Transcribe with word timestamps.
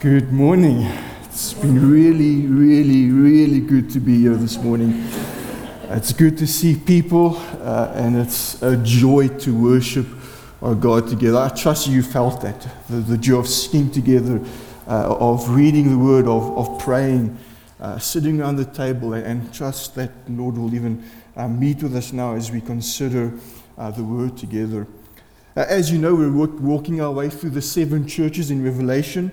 Good 0.00 0.32
morning. 0.32 0.86
It's 1.24 1.54
been 1.54 1.90
really, 1.90 2.46
really, 2.46 3.10
really 3.10 3.58
good 3.58 3.90
to 3.90 3.98
be 3.98 4.20
here 4.20 4.36
this 4.36 4.56
morning. 4.56 5.04
It's 5.88 6.12
good 6.12 6.38
to 6.38 6.46
see 6.46 6.76
people, 6.76 7.36
uh, 7.60 7.90
and 7.96 8.16
it's 8.16 8.62
a 8.62 8.76
joy 8.76 9.26
to 9.26 9.60
worship 9.60 10.06
our 10.62 10.76
God 10.76 11.08
together. 11.08 11.38
I 11.38 11.48
trust 11.48 11.88
you 11.88 12.04
felt 12.04 12.42
that 12.42 12.64
the, 12.88 12.98
the 12.98 13.18
joy 13.18 13.38
of 13.38 13.48
singing 13.48 13.90
together, 13.90 14.40
uh, 14.86 15.16
of 15.18 15.48
reading 15.48 15.90
the 15.90 15.98
Word, 15.98 16.28
of, 16.28 16.56
of 16.56 16.78
praying, 16.78 17.36
uh, 17.80 17.98
sitting 17.98 18.40
around 18.40 18.54
the 18.54 18.66
table, 18.66 19.14
and, 19.14 19.26
and, 19.26 19.52
trust 19.52 19.96
that 19.96 20.12
Lord 20.28 20.56
will 20.56 20.72
even 20.76 21.02
uh, 21.34 21.48
meet 21.48 21.82
with 21.82 21.96
us 21.96 22.12
now 22.12 22.36
as 22.36 22.52
we 22.52 22.60
consider 22.60 23.32
uh, 23.76 23.90
the 23.90 24.04
Word 24.04 24.38
together. 24.38 24.86
Uh, 25.56 25.64
as 25.68 25.90
you 25.90 25.98
know, 25.98 26.14
we're 26.14 26.30
walking 26.30 27.00
our 27.00 27.10
way 27.10 27.28
through 27.28 27.50
the 27.50 27.62
seven 27.62 28.06
churches 28.06 28.52
in 28.52 28.62
Revelation. 28.62 29.32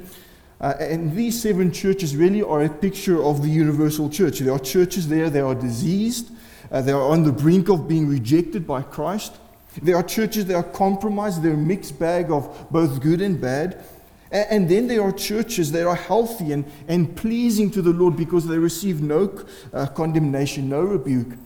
Uh, 0.62 0.74
and 0.80 1.16
these 1.16 1.42
seven 1.42 1.72
churches 1.72 2.16
really 2.16 2.42
are 2.42 2.64
a 2.64 2.70
picture 2.70 3.22
of 3.22 3.42
the 3.42 3.50
universal 3.50 4.10
church. 4.10 4.40
There 4.40 4.54
are 4.54 4.60
churches 4.60 5.08
there 5.08 5.30
that 5.30 5.44
are 5.44 5.56
diseased, 5.56 6.32
uh, 6.72 6.82
they 6.82 6.92
are 6.92 7.02
on 7.02 7.24
the 7.24 7.32
brink 7.32 7.70
of 7.70 7.88
being 7.88 8.08
rejected 8.08 8.66
by 8.66 8.82
Christ. 8.82 9.36
There 9.82 9.96
are 9.96 10.04
churches 10.04 10.46
that 10.46 10.56
are 10.56 10.64
compromised, 10.64 11.44
they're 11.44 11.54
a 11.54 11.58
mixed 11.58 12.00
bag 12.00 12.32
of 12.32 12.68
both 12.72 13.02
good 13.02 13.22
and 13.22 13.40
bad. 13.40 13.84
And, 14.32 14.48
and 14.50 14.70
then 14.70 14.88
there 14.88 15.04
are 15.04 15.12
churches 15.12 15.72
that 15.74 15.86
are 15.86 15.96
healthy 15.96 16.54
and, 16.54 16.66
and 16.88 17.16
pleasing 17.16 17.70
to 17.72 17.82
the 17.82 17.92
Lord 17.92 18.16
because 18.16 18.48
they 18.48 18.58
receive 18.58 19.02
no 19.02 19.38
uh, 19.74 19.88
condemnation, 19.88 20.70
no 20.70 20.82
rebuke. 20.82 21.38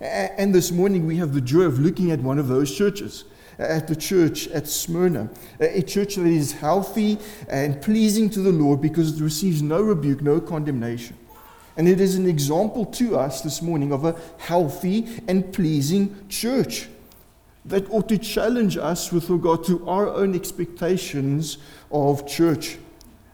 And 0.00 0.52
this 0.52 0.72
morning 0.72 1.06
we 1.06 1.16
have 1.16 1.32
the 1.32 1.40
joy 1.40 1.62
of 1.62 1.78
looking 1.78 2.10
at 2.10 2.20
one 2.20 2.38
of 2.38 2.48
those 2.48 2.76
churches 2.76 3.24
at 3.70 3.88
the 3.88 3.96
church 3.96 4.48
at 4.48 4.68
Smyrna, 4.68 5.30
a 5.60 5.82
church 5.82 6.16
that 6.16 6.26
is 6.26 6.52
healthy 6.52 7.18
and 7.48 7.80
pleasing 7.80 8.28
to 8.30 8.40
the 8.40 8.52
Lord 8.52 8.80
because 8.80 9.18
it 9.18 9.22
receives 9.22 9.62
no 9.62 9.80
rebuke, 9.80 10.22
no 10.22 10.40
condemnation. 10.40 11.16
And 11.76 11.88
it 11.88 12.00
is 12.00 12.16
an 12.16 12.26
example 12.26 12.84
to 12.86 13.16
us 13.16 13.40
this 13.40 13.62
morning 13.62 13.92
of 13.92 14.04
a 14.04 14.16
healthy 14.38 15.08
and 15.26 15.52
pleasing 15.52 16.26
church 16.28 16.88
that 17.64 17.88
ought 17.90 18.08
to 18.08 18.18
challenge 18.18 18.76
us 18.76 19.12
with 19.12 19.30
regard 19.30 19.64
to 19.64 19.88
our 19.88 20.08
own 20.08 20.34
expectations 20.34 21.58
of 21.90 22.26
church. 22.26 22.76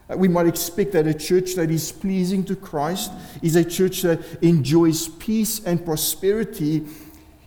Uh, 0.09 0.17
we 0.17 0.27
might 0.27 0.47
expect 0.47 0.91
that 0.93 1.07
a 1.07 1.13
church 1.13 1.55
that 1.55 1.69
is 1.69 1.91
pleasing 1.91 2.43
to 2.45 2.55
Christ 2.55 3.11
is 3.41 3.55
a 3.55 3.63
church 3.65 4.03
that 4.03 4.21
enjoys 4.43 5.07
peace 5.07 5.63
and 5.65 5.83
prosperity. 5.83 6.85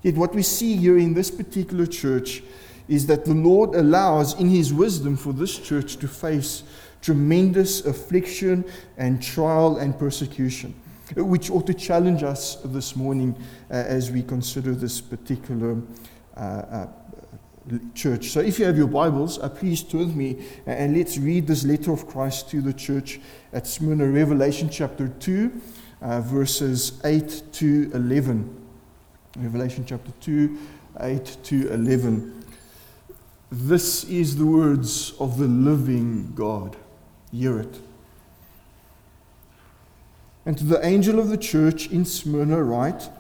Yet, 0.03 0.17
what 0.17 0.35
we 0.35 0.43
see 0.43 0.77
here 0.77 0.99
in 0.99 1.15
this 1.15 1.31
particular 1.31 1.87
church 1.87 2.43
is 2.89 3.07
that 3.07 3.25
the 3.25 3.35
Lord 3.35 3.75
allows, 3.75 4.39
in 4.39 4.49
His 4.49 4.73
wisdom, 4.73 5.17
for 5.17 5.33
this 5.33 5.59
church 5.59 5.97
to 5.97 6.09
face 6.09 6.65
tremendous 7.01 7.85
affliction 7.85 8.65
and 8.97 9.23
trial 9.23 9.77
and 9.79 9.99
persecution, 9.99 10.75
which 11.17 11.51
ought 11.51 11.67
to 11.67 11.75
challenge 11.75 12.23
us 12.23 12.57
this 12.65 12.97
morning 12.97 13.35
uh, 13.71 13.75
as 13.75 14.11
we 14.11 14.23
consider 14.23 14.73
this 14.73 15.01
particular 15.01 15.77
uh, 16.37 16.41
uh, 16.41 16.87
church. 17.95 18.31
So, 18.31 18.41
if 18.41 18.59
you 18.59 18.65
have 18.65 18.77
your 18.77 18.89
Bibles, 18.89 19.39
uh, 19.39 19.49
please 19.49 19.83
turn 19.83 20.01
with 20.01 20.17
me 20.17 20.39
uh, 20.67 20.71
and 20.71 20.97
let's 20.97 21.19
read 21.19 21.47
this 21.47 21.65
letter 21.65 21.93
of 21.93 22.07
Christ 22.07 22.51
to 22.51 22.61
the 22.61 22.73
church 22.73 23.21
at 23.53 23.67
Smyrna, 23.67 24.07
Revelation 24.07 24.69
chapter 24.71 25.09
2, 25.09 25.61
uh, 26.01 26.21
verses 26.23 27.01
8 27.05 27.43
to 27.53 27.91
11. 27.95 28.59
Revelation 29.39 29.85
chapter 29.87 30.13
2, 30.21 30.59
8 31.01 31.37
to 31.45 31.73
11. 31.73 32.42
This 33.55 34.05
is 34.05 34.37
the 34.37 34.47
words 34.47 35.13
of 35.21 35.37
the 35.37 35.47
living 35.47 36.33
God. 36.35 36.75
Hear 37.31 37.61
it. 37.61 37.81
And 40.47 40.57
to 40.57 40.65
the 40.65 40.83
angel 40.83 41.21
of 41.21 41.29
the 41.29 41.37
church 41.37 41.91
in 41.91 42.07
Smyrna, 42.07 42.63
write 42.63 43.11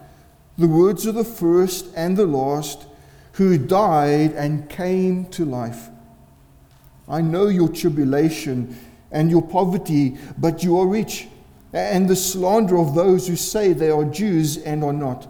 the 0.56 0.68
words 0.68 1.04
of 1.04 1.16
the 1.16 1.22
first 1.22 1.88
and 1.94 2.16
the 2.16 2.24
last 2.24 2.86
who 3.32 3.58
died 3.58 4.32
and 4.32 4.70
came 4.70 5.26
to 5.32 5.44
life. 5.44 5.90
I 7.06 7.20
know 7.20 7.48
your 7.48 7.68
tribulation 7.68 8.74
and 9.10 9.30
your 9.30 9.42
poverty, 9.42 10.16
but 10.38 10.64
you 10.64 10.78
are 10.78 10.86
rich, 10.86 11.28
and 11.74 12.08
the 12.08 12.16
slander 12.16 12.78
of 12.78 12.94
those 12.94 13.28
who 13.28 13.36
say 13.36 13.74
they 13.74 13.90
are 13.90 14.06
Jews 14.06 14.56
and 14.56 14.82
are 14.82 14.94
not, 14.94 15.28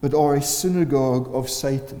but 0.00 0.14
are 0.14 0.36
a 0.36 0.42
synagogue 0.42 1.34
of 1.34 1.50
Satan. 1.50 2.00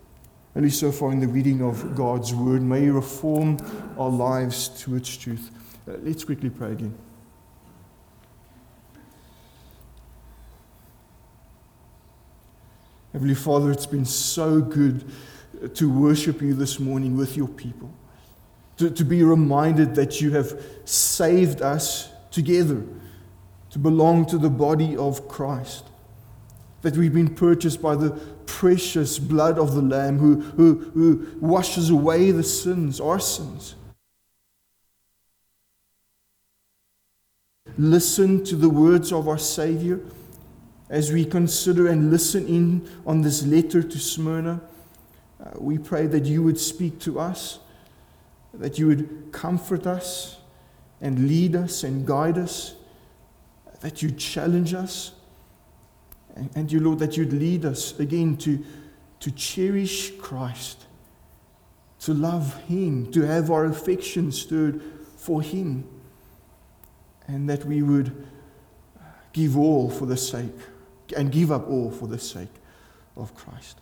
Least 0.55 0.79
so 0.79 0.91
far 0.91 1.11
in 1.11 1.19
the 1.19 1.27
reading 1.27 1.61
of 1.61 1.95
God's 1.95 2.35
word, 2.35 2.61
may 2.61 2.81
He 2.81 2.89
reform 2.89 3.57
our 3.97 4.09
lives 4.09 4.67
to 4.81 4.95
its 4.95 5.15
truth. 5.15 5.49
Uh, 5.87 5.93
let's 6.03 6.23
quickly 6.23 6.49
pray 6.49 6.73
again. 6.73 6.95
Heavenly 13.13 13.35
Father, 13.35 13.71
it's 13.71 13.85
been 13.85 14.05
so 14.05 14.61
good 14.61 15.09
to 15.73 15.89
worship 15.89 16.41
you 16.41 16.53
this 16.53 16.79
morning 16.79 17.17
with 17.17 17.35
your 17.35 17.47
people, 17.47 17.91
to, 18.77 18.89
to 18.89 19.03
be 19.03 19.23
reminded 19.23 19.95
that 19.95 20.21
you 20.21 20.31
have 20.31 20.61
saved 20.85 21.61
us 21.61 22.09
together 22.29 22.83
to 23.69 23.79
belong 23.79 24.25
to 24.25 24.37
the 24.37 24.49
body 24.49 24.95
of 24.97 25.27
Christ 25.27 25.85
that 26.81 26.97
we've 26.97 27.13
been 27.13 27.33
purchased 27.33 27.81
by 27.81 27.95
the 27.95 28.11
precious 28.45 29.19
blood 29.19 29.59
of 29.59 29.75
the 29.75 29.81
Lamb 29.81 30.17
who, 30.17 30.41
who, 30.41 30.91
who 30.93 31.27
washes 31.39 31.89
away 31.89 32.31
the 32.31 32.43
sins, 32.43 32.99
our 32.99 33.19
sins. 33.19 33.75
Listen 37.77 38.43
to 38.43 38.55
the 38.55 38.69
words 38.69 39.13
of 39.13 39.27
our 39.27 39.37
Savior 39.37 40.01
as 40.89 41.11
we 41.11 41.23
consider 41.23 41.87
and 41.87 42.11
listen 42.11 42.45
in 42.47 42.89
on 43.05 43.21
this 43.21 43.43
letter 43.45 43.81
to 43.81 43.97
Smyrna. 43.97 44.59
Uh, 45.41 45.51
we 45.57 45.77
pray 45.77 46.05
that 46.07 46.25
you 46.25 46.43
would 46.43 46.59
speak 46.59 46.99
to 46.99 47.19
us, 47.19 47.59
that 48.53 48.77
you 48.77 48.87
would 48.87 49.31
comfort 49.31 49.87
us 49.87 50.37
and 50.99 51.27
lead 51.27 51.55
us 51.55 51.83
and 51.83 52.05
guide 52.05 52.37
us, 52.37 52.75
that 53.79 54.01
you 54.01 54.11
challenge 54.11 54.73
us 54.73 55.13
and, 56.55 56.71
you, 56.71 56.79
Lord, 56.79 56.99
that 56.99 57.17
you'd 57.17 57.33
lead 57.33 57.65
us 57.65 57.99
again 57.99 58.37
to, 58.37 58.63
to 59.19 59.31
cherish 59.31 60.11
Christ, 60.17 60.85
to 61.99 62.13
love 62.13 62.61
Him, 62.63 63.11
to 63.11 63.21
have 63.21 63.51
our 63.51 63.65
affection 63.65 64.31
stirred 64.31 64.81
for 65.17 65.41
Him, 65.41 65.87
and 67.27 67.49
that 67.49 67.65
we 67.65 67.81
would 67.81 68.25
give 69.33 69.57
all 69.57 69.89
for 69.89 70.05
the 70.05 70.17
sake, 70.17 70.55
and 71.15 71.31
give 71.31 71.51
up 71.51 71.69
all 71.69 71.91
for 71.91 72.07
the 72.07 72.19
sake 72.19 72.53
of 73.15 73.35
Christ. 73.35 73.77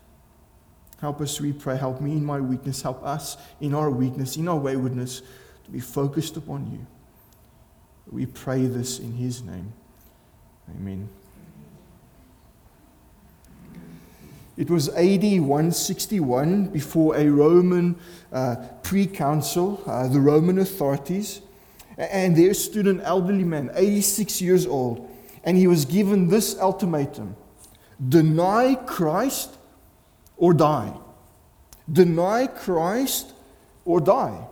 Help 0.99 1.21
us, 1.21 1.39
we 1.39 1.53
pray. 1.53 1.77
Help 1.77 2.01
me 2.01 2.11
in 2.11 2.25
my 2.25 2.41
weakness. 2.41 2.81
Help 2.81 3.03
us 3.03 3.37
in 3.61 3.73
our 3.73 3.89
weakness, 3.89 4.35
in 4.35 4.47
our 4.47 4.57
waywardness, 4.57 5.21
to 5.63 5.71
be 5.71 5.79
focused 5.79 6.35
upon 6.35 6.69
you. 6.71 6.85
We 8.11 8.25
pray 8.25 8.65
this 8.65 8.99
in 8.99 9.13
His 9.13 9.41
name. 9.43 9.71
Amen. 10.69 11.09
It 14.59 14.69
was 14.69 14.89
AD 14.89 15.23
161 15.23 16.65
before 16.65 17.15
a 17.15 17.29
Roman 17.29 17.95
uh, 18.33 18.57
proconsul, 18.83 19.81
uh, 19.85 20.09
the 20.09 20.19
Roman 20.19 20.59
authorities, 20.59 21.39
and 21.97 22.35
there 22.35 22.53
stood 22.53 22.85
an 22.85 22.99
elderly 22.99 23.45
man, 23.45 23.71
86 23.73 24.41
years 24.41 24.65
old, 24.65 25.09
and 25.45 25.55
he 25.55 25.65
was 25.65 25.85
given 25.85 26.27
this 26.27 26.59
ultimatum 26.59 27.37
deny 28.05 28.75
Christ 28.75 29.55
or 30.35 30.53
die. 30.53 30.91
Deny 31.89 32.47
Christ 32.47 33.31
or 33.85 34.01
die. 34.01 34.45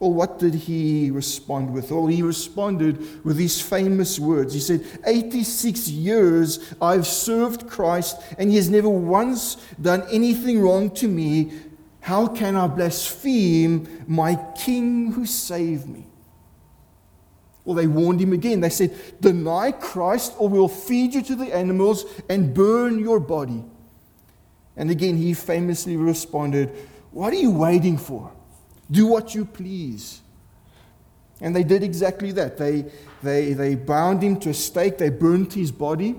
Well, 0.00 0.12
what 0.12 0.38
did 0.38 0.54
he 0.54 1.10
respond 1.10 1.72
with? 1.72 1.90
Well, 1.90 2.06
he 2.06 2.22
responded 2.22 3.24
with 3.24 3.36
these 3.36 3.60
famous 3.60 4.18
words. 4.18 4.54
He 4.54 4.60
said, 4.60 4.86
86 5.04 5.88
years 5.88 6.72
I've 6.80 7.06
served 7.06 7.68
Christ, 7.68 8.16
and 8.38 8.48
he 8.48 8.56
has 8.56 8.70
never 8.70 8.88
once 8.88 9.56
done 9.80 10.04
anything 10.10 10.60
wrong 10.60 10.90
to 10.96 11.08
me. 11.08 11.52
How 12.00 12.28
can 12.28 12.54
I 12.54 12.68
blaspheme 12.68 14.04
my 14.06 14.36
king 14.56 15.12
who 15.12 15.26
saved 15.26 15.88
me? 15.88 16.06
Well, 17.64 17.74
they 17.74 17.88
warned 17.88 18.20
him 18.20 18.32
again. 18.32 18.60
They 18.60 18.70
said, 18.70 18.96
Deny 19.20 19.72
Christ, 19.72 20.32
or 20.38 20.48
we'll 20.48 20.68
feed 20.68 21.12
you 21.12 21.22
to 21.22 21.34
the 21.34 21.52
animals 21.52 22.04
and 22.28 22.54
burn 22.54 23.00
your 23.00 23.18
body. 23.18 23.64
And 24.76 24.90
again, 24.90 25.16
he 25.16 25.34
famously 25.34 25.96
responded, 25.96 26.70
What 27.10 27.32
are 27.32 27.36
you 27.36 27.50
waiting 27.50 27.98
for? 27.98 28.32
Do 28.90 29.06
what 29.06 29.34
you 29.34 29.44
please. 29.44 30.20
And 31.40 31.54
they 31.54 31.62
did 31.62 31.82
exactly 31.82 32.32
that. 32.32 32.58
They, 32.58 32.86
they, 33.22 33.52
they 33.52 33.74
bound 33.74 34.22
him 34.22 34.40
to 34.40 34.50
a 34.50 34.54
stake, 34.54 34.98
they 34.98 35.10
burnt 35.10 35.52
his 35.52 35.70
body. 35.70 36.16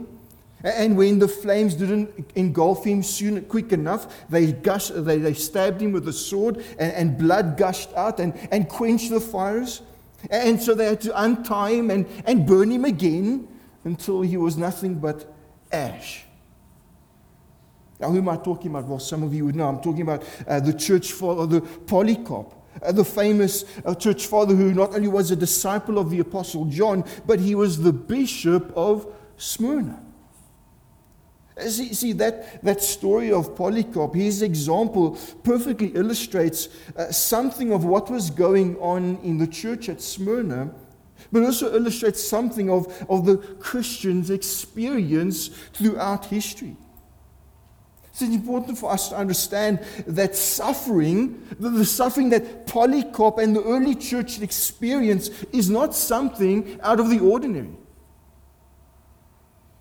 And 0.61 0.97
when 0.97 1.19
the 1.19 1.27
flames 1.27 1.73
didn't 1.73 2.31
engulf 2.35 2.83
him 2.83 3.01
soon, 3.01 3.41
quick 3.45 3.71
enough, 3.71 4.27
they, 4.29 4.51
gushed, 4.51 4.91
they, 5.05 5.17
they 5.17 5.33
stabbed 5.33 5.81
him 5.81 5.93
with 5.93 6.07
a 6.09 6.13
sword, 6.13 6.57
and, 6.77 6.91
and 6.91 7.17
blood 7.17 7.57
gushed 7.57 7.93
out 7.93 8.19
and, 8.19 8.33
and 8.51 8.67
quenched 8.67 9.09
the 9.09 9.21
fires. 9.21 9.81
And 10.29 10.61
so 10.61 10.75
they 10.75 10.85
had 10.85 11.01
to 11.01 11.21
untie 11.21 11.71
him 11.71 11.89
and, 11.89 12.05
and 12.25 12.45
burn 12.45 12.71
him 12.71 12.83
again 12.83 13.47
until 13.85 14.21
he 14.21 14.35
was 14.35 14.57
nothing 14.57 14.95
but 14.95 15.33
ash. 15.71 16.25
Now, 17.99 18.09
who 18.09 18.17
am 18.17 18.27
I 18.29 18.35
talking 18.37 18.71
about? 18.71 18.85
Well, 18.85 18.99
some 18.99 19.23
of 19.23 19.33
you 19.33 19.45
would 19.45 19.55
know. 19.55 19.67
I'm 19.67 19.81
talking 19.81 20.01
about 20.01 20.23
uh, 20.47 20.59
the 20.59 20.73
church 20.73 21.13
father, 21.13 21.45
the 21.45 21.61
Polycarp, 21.61 22.53
uh, 22.81 22.91
the 22.91 23.05
famous 23.05 23.65
uh, 23.85 23.95
church 23.95 24.27
father 24.27 24.55
who 24.55 24.73
not 24.73 24.93
only 24.93 25.07
was 25.07 25.31
a 25.31 25.35
disciple 25.35 25.97
of 25.97 26.09
the 26.09 26.19
Apostle 26.19 26.65
John, 26.65 27.03
but 27.25 27.39
he 27.39 27.55
was 27.55 27.81
the 27.81 27.93
bishop 27.93 28.71
of 28.75 29.07
Smyrna. 29.37 30.01
See, 31.67 31.93
see 31.93 32.13
that, 32.13 32.63
that 32.63 32.81
story 32.81 33.31
of 33.31 33.55
Polycarp, 33.55 34.15
his 34.15 34.41
example 34.41 35.17
perfectly 35.43 35.87
illustrates 35.87 36.69
uh, 36.95 37.11
something 37.11 37.73
of 37.73 37.83
what 37.83 38.09
was 38.09 38.29
going 38.29 38.77
on 38.77 39.17
in 39.23 39.37
the 39.37 39.47
church 39.47 39.89
at 39.89 40.01
Smyrna, 40.01 40.71
but 41.31 41.43
also 41.43 41.73
illustrates 41.75 42.23
something 42.23 42.69
of, 42.69 42.87
of 43.09 43.25
the 43.25 43.37
Christian's 43.37 44.29
experience 44.29 45.49
throughout 45.73 46.25
history. 46.25 46.77
It's 48.21 48.35
important 48.35 48.77
for 48.77 48.91
us 48.91 49.09
to 49.09 49.15
understand 49.15 49.79
that 50.05 50.35
suffering, 50.35 51.47
the 51.59 51.85
suffering 51.85 52.29
that 52.29 52.67
Polycarp 52.67 53.37
and 53.37 53.55
the 53.55 53.63
early 53.63 53.95
church 53.95 54.41
experienced, 54.41 55.31
is 55.53 55.69
not 55.69 55.95
something 55.95 56.79
out 56.81 56.99
of 56.99 57.09
the 57.09 57.19
ordinary. 57.19 57.69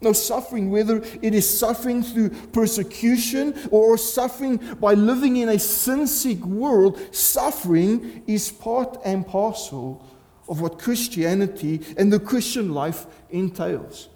No 0.01 0.13
suffering, 0.13 0.71
whether 0.71 1.03
it 1.23 1.35
is 1.35 1.59
suffering 1.59 2.05
through 2.05 2.31
persecution 2.53 3.55
or 3.73 3.99
suffering 3.99 4.59
by 4.79 4.95
living 4.95 5.39
in 5.39 5.49
a 5.49 5.59
sin 5.59 6.07
sick 6.07 6.39
world, 6.45 7.01
suffering 7.13 8.23
is 8.29 8.53
part 8.53 9.01
and 9.05 9.27
parcel 9.27 10.07
of 10.49 10.61
what 10.61 10.79
Christianity 10.79 11.83
and 11.97 12.13
the 12.13 12.21
Christian 12.21 12.73
life 12.73 13.07
entails. 13.31 14.09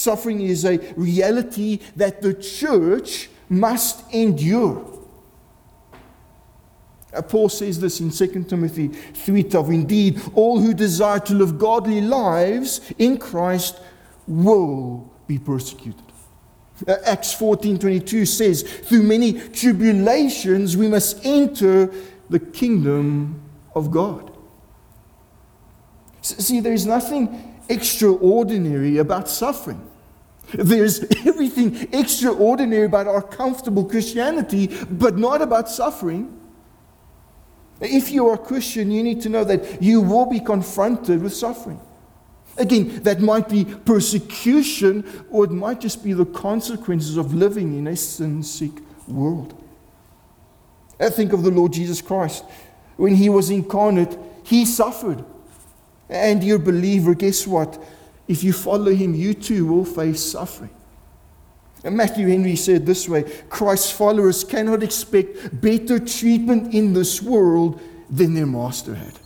Suffering 0.00 0.40
is 0.40 0.64
a 0.64 0.78
reality 0.96 1.78
that 1.94 2.22
the 2.22 2.32
church 2.32 3.28
must 3.50 4.10
endure. 4.14 4.82
Uh, 7.12 7.20
Paul 7.20 7.50
says 7.50 7.78
this 7.78 8.00
in 8.00 8.10
2 8.10 8.48
Timothy 8.48 8.88
3:12. 8.88 9.70
Indeed, 9.70 10.22
all 10.34 10.58
who 10.58 10.72
desire 10.72 11.20
to 11.20 11.34
live 11.34 11.58
godly 11.58 12.00
lives 12.00 12.80
in 12.96 13.18
Christ 13.18 13.78
will 14.26 15.10
be 15.26 15.38
persecuted. 15.38 16.00
Uh, 16.88 16.96
Acts 17.04 17.34
14:22 17.34 18.24
says, 18.24 18.62
"Through 18.62 19.02
many 19.02 19.34
tribulations 19.34 20.78
we 20.78 20.88
must 20.88 21.18
enter 21.26 21.90
the 22.30 22.38
kingdom 22.38 23.42
of 23.74 23.90
God." 23.90 24.30
See, 26.22 26.60
there's 26.60 26.86
nothing 26.86 27.58
extraordinary 27.68 28.96
about 28.96 29.28
suffering. 29.28 29.89
There's 30.52 31.04
everything 31.26 31.88
extraordinary 31.92 32.86
about 32.86 33.06
our 33.06 33.22
comfortable 33.22 33.84
Christianity, 33.84 34.68
but 34.90 35.16
not 35.16 35.42
about 35.42 35.68
suffering. 35.68 36.36
If 37.80 38.10
you 38.10 38.28
are 38.28 38.34
a 38.34 38.38
Christian, 38.38 38.90
you 38.90 39.02
need 39.02 39.22
to 39.22 39.28
know 39.28 39.44
that 39.44 39.82
you 39.82 40.00
will 40.00 40.26
be 40.26 40.40
confronted 40.40 41.22
with 41.22 41.34
suffering. 41.34 41.80
Again, 42.58 43.02
that 43.04 43.20
might 43.20 43.48
be 43.48 43.64
persecution, 43.64 45.24
or 45.30 45.44
it 45.44 45.50
might 45.50 45.80
just 45.80 46.04
be 46.04 46.12
the 46.12 46.26
consequences 46.26 47.16
of 47.16 47.32
living 47.32 47.78
in 47.78 47.86
a 47.86 47.96
sin 47.96 48.42
sick 48.42 48.72
world. 49.08 49.54
I 50.98 51.08
think 51.08 51.32
of 51.32 51.42
the 51.42 51.50
Lord 51.50 51.72
Jesus 51.72 52.02
Christ. 52.02 52.44
When 52.96 53.14
he 53.14 53.30
was 53.30 53.48
incarnate, 53.48 54.18
he 54.44 54.66
suffered. 54.66 55.24
And, 56.10 56.42
dear 56.42 56.58
believer, 56.58 57.14
guess 57.14 57.46
what? 57.46 57.82
If 58.30 58.44
you 58.44 58.52
follow 58.52 58.94
him, 58.94 59.12
you 59.12 59.34
too 59.34 59.66
will 59.66 59.84
face 59.84 60.22
suffering. 60.22 60.70
And 61.82 61.96
Matthew 61.96 62.28
Henry 62.28 62.54
said 62.54 62.86
this 62.86 63.08
way 63.08 63.24
Christ's 63.48 63.90
followers 63.90 64.44
cannot 64.44 64.84
expect 64.84 65.60
better 65.60 65.98
treatment 65.98 66.72
in 66.72 66.92
this 66.92 67.20
world 67.20 67.80
than 68.08 68.34
their 68.34 68.46
master 68.46 68.94
had. 68.94 69.18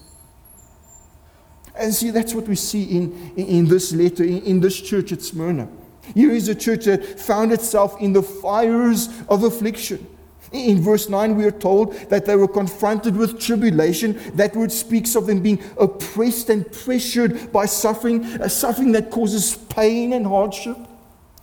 And 1.79 1.95
see, 1.95 2.13
that's 2.13 2.33
what 2.33 2.49
we 2.49 2.57
see 2.57 2.97
in, 2.97 3.33
in, 3.37 3.69
this 3.69 3.93
letter, 3.93 4.25
in, 4.25 4.41
in 4.43 4.61
this 4.61 4.81
church 4.81 5.13
at 5.13 5.21
Smyrna. 5.21 5.69
Here 6.15 6.31
is 6.31 6.49
a 6.49 6.55
church 6.55 6.87
that 6.87 7.21
found 7.21 7.53
itself 7.53 8.01
in 8.01 8.15
the 8.15 8.23
fires 8.23 9.11
of 9.29 9.45
affliction. 9.45 10.07
In 10.55 10.81
verse 10.81 11.09
9, 11.09 11.35
we 11.35 11.45
are 11.45 11.51
told 11.51 11.95
that 12.11 12.27
they 12.27 12.37
were 12.37 12.47
confronted 12.47 13.17
with 13.17 13.41
tribulation. 13.41 14.21
That 14.37 14.55
word 14.55 14.71
speaks 14.71 15.17
of 15.17 15.27
them 15.27 15.41
being 15.41 15.61
oppressed 15.77 16.49
and 16.49 16.71
pressured 16.71 17.51
by 17.53 17.67
suffering, 17.67 18.25
a 18.41 18.49
suffering 18.49 18.93
that 18.93 19.11
causes 19.11 19.57
pain 19.57 20.13
and 20.13 20.25
hardship. 20.25 20.77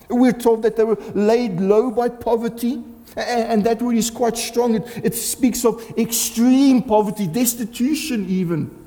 We're 0.10 0.32
told 0.32 0.64
that 0.64 0.78
they 0.78 0.86
were 0.86 0.98
laid 1.14 1.60
low 1.60 1.92
by 1.92 2.08
poverty. 2.08 2.82
And 3.18 3.66
that 3.66 3.82
word 3.82 3.98
is 3.98 4.10
quite 4.10 4.38
strong. 4.38 4.76
It, 4.76 5.02
it 5.04 5.14
speaks 5.14 5.66
of 5.66 5.84
extreme 5.98 6.82
poverty, 6.82 7.28
destitution, 7.28 8.30
even. 8.30 8.78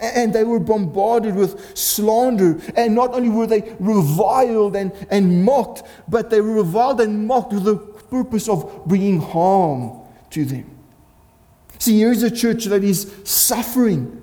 And 0.00 0.32
they 0.32 0.44
were 0.44 0.60
bombarded 0.60 1.34
with 1.34 1.76
slander. 1.76 2.60
And 2.76 2.94
not 2.94 3.14
only 3.14 3.28
were 3.28 3.48
they 3.48 3.74
reviled 3.80 4.76
and, 4.76 4.92
and 5.10 5.44
mocked, 5.44 5.82
but 6.06 6.30
they 6.30 6.40
were 6.40 6.54
reviled 6.54 7.00
and 7.00 7.26
mocked 7.26 7.52
with 7.52 7.64
the 7.64 7.91
purpose 8.12 8.46
of 8.46 8.84
bringing 8.84 9.18
harm 9.18 9.98
to 10.28 10.44
them. 10.44 10.70
See, 11.78 11.98
here's 11.98 12.22
a 12.22 12.30
church 12.30 12.66
that 12.66 12.84
is 12.84 13.10
suffering. 13.24 14.20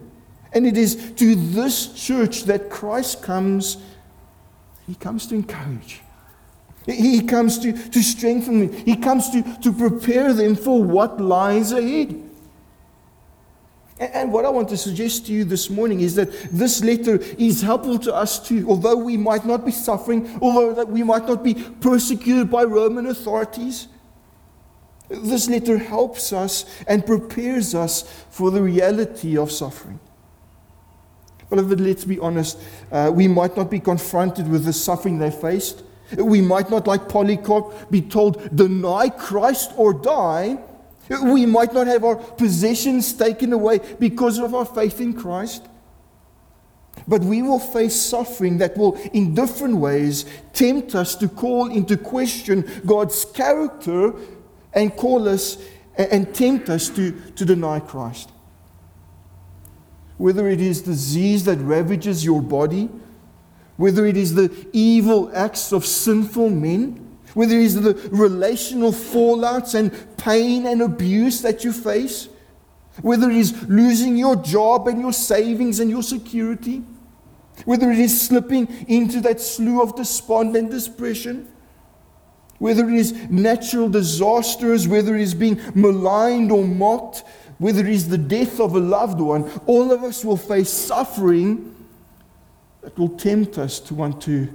And 0.54 0.66
it 0.66 0.78
is 0.78 1.12
to 1.14 1.36
this 1.36 1.92
church 1.94 2.44
that 2.44 2.70
Christ 2.70 3.24
comes. 3.24 3.78
He 4.88 4.94
comes 4.96 5.26
to 5.28 5.36
encourage. 5.36 6.02
He 6.86 7.22
comes 7.22 7.60
to, 7.60 7.74
to 7.74 8.02
strengthen 8.02 8.68
them. 8.68 8.86
He 8.86 8.96
comes 8.96 9.30
to, 9.32 9.42
to 9.62 9.74
prepare 9.74 10.34
them 10.34 10.56
for 10.56 10.84
what 10.84 11.20
lies 11.20 11.72
ahead. 11.72 12.29
And 14.00 14.32
what 14.32 14.46
I 14.46 14.50
want 14.50 14.70
to 14.70 14.78
suggest 14.78 15.26
to 15.26 15.34
you 15.34 15.44
this 15.44 15.70
morning 15.70 16.00
is 16.00 16.16
that 16.16 16.32
this 16.52 16.82
letter 16.82 17.18
is 17.38 17.62
helpful 17.62 18.00
to 18.00 18.16
us 18.16 18.40
too, 18.40 18.66
although 18.70 18.96
we 18.96 19.18
might 19.18 19.46
not 19.46 19.66
be 19.66 19.72
suffering, 19.72 20.40
although 20.42 20.74
that 20.74 20.88
we 20.88 21.04
might 21.04 21.28
not 21.28 21.44
be 21.44 21.54
persecuted 21.54 22.50
by 22.50 22.64
Roman 22.64 23.08
authorities. 23.08 23.90
This 25.10 25.50
letter 25.50 25.78
helps 25.78 26.32
us 26.32 26.66
and 26.88 27.06
prepares 27.06 27.76
us 27.76 28.04
for 28.30 28.52
the 28.52 28.62
reality 28.62 29.38
of 29.38 29.52
suffering. 29.52 30.00
Beloved, 31.50 31.82
let's 31.82 32.06
be 32.06 32.20
honest. 32.20 32.60
Uh, 32.92 33.12
we 33.14 33.28
might 33.28 33.58
not 33.58 33.70
be 33.70 33.80
confronted 33.80 34.48
with 34.48 34.64
the 34.64 34.74
suffering 34.74 35.18
they 35.18 35.32
faced. 35.32 35.84
We 36.16 36.42
might 36.42 36.70
not, 36.70 36.88
like 36.88 37.10
Polycarp, 37.10 37.92
be 37.92 38.02
told, 38.02 38.56
deny 38.56 39.10
Christ 39.10 39.72
or 39.76 39.94
die. 39.94 40.60
We 41.10 41.46
might 41.46 41.74
not 41.74 41.88
have 41.88 42.04
our 42.04 42.16
possessions 42.16 43.14
taken 43.14 43.52
away 43.52 43.80
because 44.00 44.38
of 44.38 44.54
our 44.54 44.66
faith 44.66 45.02
in 45.02 45.14
Christ. 45.14 45.66
But 47.08 47.22
we 47.22 47.42
will 47.42 47.60
face 47.60 47.96
suffering 47.96 48.60
that 48.60 48.78
will, 48.78 48.96
in 49.14 49.34
different 49.34 49.78
ways, 49.78 50.26
tempt 50.54 50.94
us 50.96 51.16
to 51.16 51.28
call 51.28 51.72
into 51.72 51.98
question 51.98 52.70
God's 52.86 53.26
character 53.26 54.14
and 54.74 54.96
call 54.96 55.28
us 55.28 55.58
and 55.98 56.34
tempt 56.34 56.70
us 56.70 56.90
to, 56.90 57.12
to 57.36 57.46
deny 57.46 57.80
Christ. 57.80 58.30
Whether 60.18 60.48
it 60.48 60.62
is 60.62 60.82
disease 60.82 61.46
that 61.46 61.58
ravages 61.58 62.24
your 62.24 62.42
body, 62.42 62.90
whether 63.78 64.06
it 64.06 64.18
is 64.18 64.36
the 64.36 64.68
evil 64.74 65.32
acts 65.34 65.72
of 65.72 65.86
sinful 65.86 66.50
men, 66.50 67.09
whether 67.34 67.56
it 67.56 67.64
is 67.64 67.82
the 67.82 67.94
relational 68.12 68.92
fallouts 68.92 69.76
and 69.76 69.92
pain 70.18 70.66
and 70.66 70.82
abuse 70.82 71.42
that 71.42 71.64
you 71.64 71.72
face, 71.72 72.28
whether 73.02 73.30
it 73.30 73.38
is 73.38 73.68
losing 73.68 74.18
your 74.18 74.36
job 74.36 74.88
and 74.88 75.00
your 75.00 75.14
savings 75.14 75.80
and 75.80 75.90
your 75.90 76.04
security, 76.04 76.84
whether 77.66 77.92
it 77.92 78.00
is 78.00 78.20
slipping 78.20 78.68
into 78.88 79.22
that 79.22 79.40
slough 79.40 79.90
of 79.90 79.96
despond 79.96 80.56
and 80.56 80.72
depression, 80.72 81.48
whether 82.58 82.90
it 82.90 82.96
is 82.96 83.14
natural 83.30 83.90
disasters, 83.90 84.88
whether 84.88 85.16
it 85.16 85.22
is 85.22 85.34
being 85.34 85.62
maligned 85.76 86.52
or 86.52 86.64
mocked, 86.64 87.24
whether 87.58 87.82
it 87.82 87.88
is 87.88 88.10
the 88.10 88.18
death 88.18 88.60
of 88.60 88.76
a 88.76 88.80
loved 88.80 89.20
one, 89.20 89.50
all 89.66 89.92
of 89.92 90.04
us 90.04 90.26
will 90.26 90.38
face 90.38 90.70
suffering 90.70 91.76
that 92.82 92.98
will 92.98 93.10
tempt 93.10 93.58
us 93.58 93.80
to 93.80 93.94
want 93.94 94.22
to, 94.22 94.54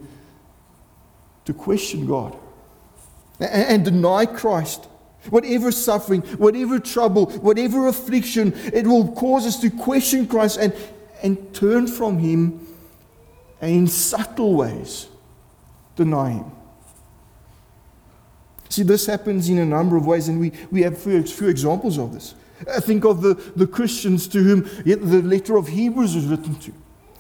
to 1.45 1.55
question 1.55 2.07
God 2.07 2.37
and, 3.53 3.85
deny 3.85 4.27
Christ. 4.27 4.87
Whatever 5.31 5.73
suffering, 5.73 6.21
whatever 6.37 6.79
trouble, 6.79 7.31
whatever 7.31 7.87
affliction, 7.87 8.53
it 8.73 8.87
will 8.87 9.13
cause 9.13 9.47
us 9.47 9.59
to 9.61 9.71
question 9.71 10.27
Christ 10.27 10.59
and, 10.59 10.75
and 11.23 11.55
turn 11.55 11.87
from 11.87 12.19
Him 12.19 12.67
and 13.61 13.71
in 13.71 13.87
subtle 13.87 14.55
ways 14.55 15.09
deny 15.97 16.31
Him. 16.31 16.53
See, 18.69 18.83
this 18.83 19.07
happens 19.07 19.49
in 19.49 19.59
a 19.59 19.65
number 19.65 19.97
of 19.97 20.07
ways, 20.07 20.29
and 20.29 20.41
we, 20.41 20.53
we 20.71 20.83
have 20.83 20.99
few, 20.99 21.23
few 21.23 21.49
examples 21.49 21.97
of 21.97 22.13
this. 22.13 22.35
I 22.73 22.81
think 22.81 23.05
of 23.05 23.23
the, 23.23 23.35
the 23.57 23.67
Christians 23.67 24.27
to 24.29 24.43
whom 24.43 24.63
the 24.85 25.23
letter 25.23 25.57
of 25.57 25.69
Hebrews 25.69 26.15
was 26.15 26.27
written 26.27 26.55
to. 26.57 26.73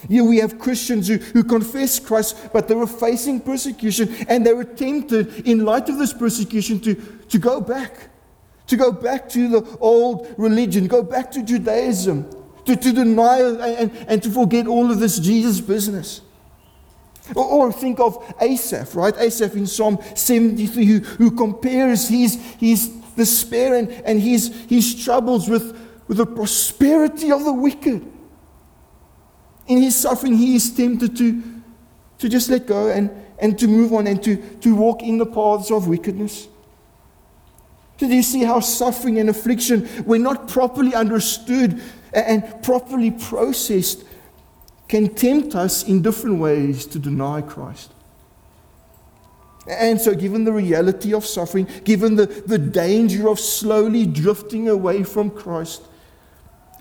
Here 0.08 0.24
we 0.24 0.38
have 0.38 0.58
Christians 0.58 1.08
who, 1.08 1.16
who 1.16 1.44
confess 1.44 1.98
Christ, 1.98 2.36
but 2.52 2.68
they 2.68 2.74
were 2.74 2.86
facing 2.86 3.40
persecution, 3.40 4.14
and 4.28 4.46
they 4.46 4.52
were 4.52 4.64
tempted, 4.64 5.46
in 5.46 5.64
light 5.64 5.88
of 5.88 5.98
this 5.98 6.12
persecution, 6.12 6.80
to, 6.80 6.94
to 6.94 7.38
go 7.38 7.60
back. 7.60 8.10
To 8.68 8.76
go 8.76 8.92
back 8.92 9.28
to 9.30 9.48
the 9.48 9.78
old 9.78 10.34
religion, 10.38 10.86
go 10.86 11.02
back 11.02 11.30
to 11.32 11.42
Judaism, 11.42 12.28
to, 12.64 12.76
to 12.76 12.92
deny 12.92 13.40
and, 13.40 13.90
and 14.08 14.22
to 14.22 14.30
forget 14.30 14.66
all 14.66 14.90
of 14.90 15.00
this 15.00 15.18
Jesus 15.18 15.60
business. 15.60 16.22
Or, 17.34 17.44
or, 17.44 17.72
think 17.72 18.00
of 18.00 18.34
Asaph, 18.40 18.94
right? 18.94 19.16
Asaph 19.16 19.54
in 19.54 19.66
Psalm 19.66 19.98
73, 20.14 20.84
who, 20.84 20.98
who 21.00 21.30
compares 21.30 22.08
his, 22.08 22.36
his 22.58 22.88
despair 23.16 23.74
and, 23.74 23.90
and 23.90 24.20
his, 24.20 24.48
his 24.68 25.02
troubles 25.02 25.48
with, 25.48 25.78
with 26.06 26.18
the 26.18 26.26
prosperity 26.26 27.32
of 27.32 27.44
the 27.44 27.52
wicked. 27.52 28.10
In 29.66 29.82
his 29.82 29.96
suffering, 29.96 30.36
he 30.36 30.56
is 30.56 30.74
tempted 30.74 31.16
to, 31.16 31.42
to 32.18 32.28
just 32.28 32.50
let 32.50 32.66
go 32.66 32.88
and, 32.88 33.10
and 33.38 33.58
to 33.58 33.66
move 33.66 33.92
on 33.92 34.06
and 34.06 34.22
to, 34.22 34.36
to 34.36 34.74
walk 34.74 35.02
in 35.02 35.18
the 35.18 35.26
paths 35.26 35.70
of 35.70 35.88
wickedness. 35.88 36.48
Did 37.96 38.10
you 38.10 38.22
see 38.22 38.42
how 38.42 38.60
suffering 38.60 39.18
and 39.18 39.30
affliction, 39.30 39.86
when 40.04 40.22
not 40.22 40.48
properly 40.48 40.94
understood 40.94 41.80
and 42.12 42.62
properly 42.62 43.10
processed, 43.10 44.04
can 44.88 45.14
tempt 45.14 45.54
us 45.54 45.84
in 45.84 46.02
different 46.02 46.38
ways 46.38 46.86
to 46.86 46.98
deny 46.98 47.40
Christ? 47.40 47.92
And 49.66 49.98
so, 49.98 50.14
given 50.14 50.44
the 50.44 50.52
reality 50.52 51.14
of 51.14 51.24
suffering, 51.24 51.66
given 51.84 52.16
the, 52.16 52.26
the 52.26 52.58
danger 52.58 53.28
of 53.28 53.40
slowly 53.40 54.04
drifting 54.04 54.68
away 54.68 55.04
from 55.04 55.30
Christ, 55.30 55.82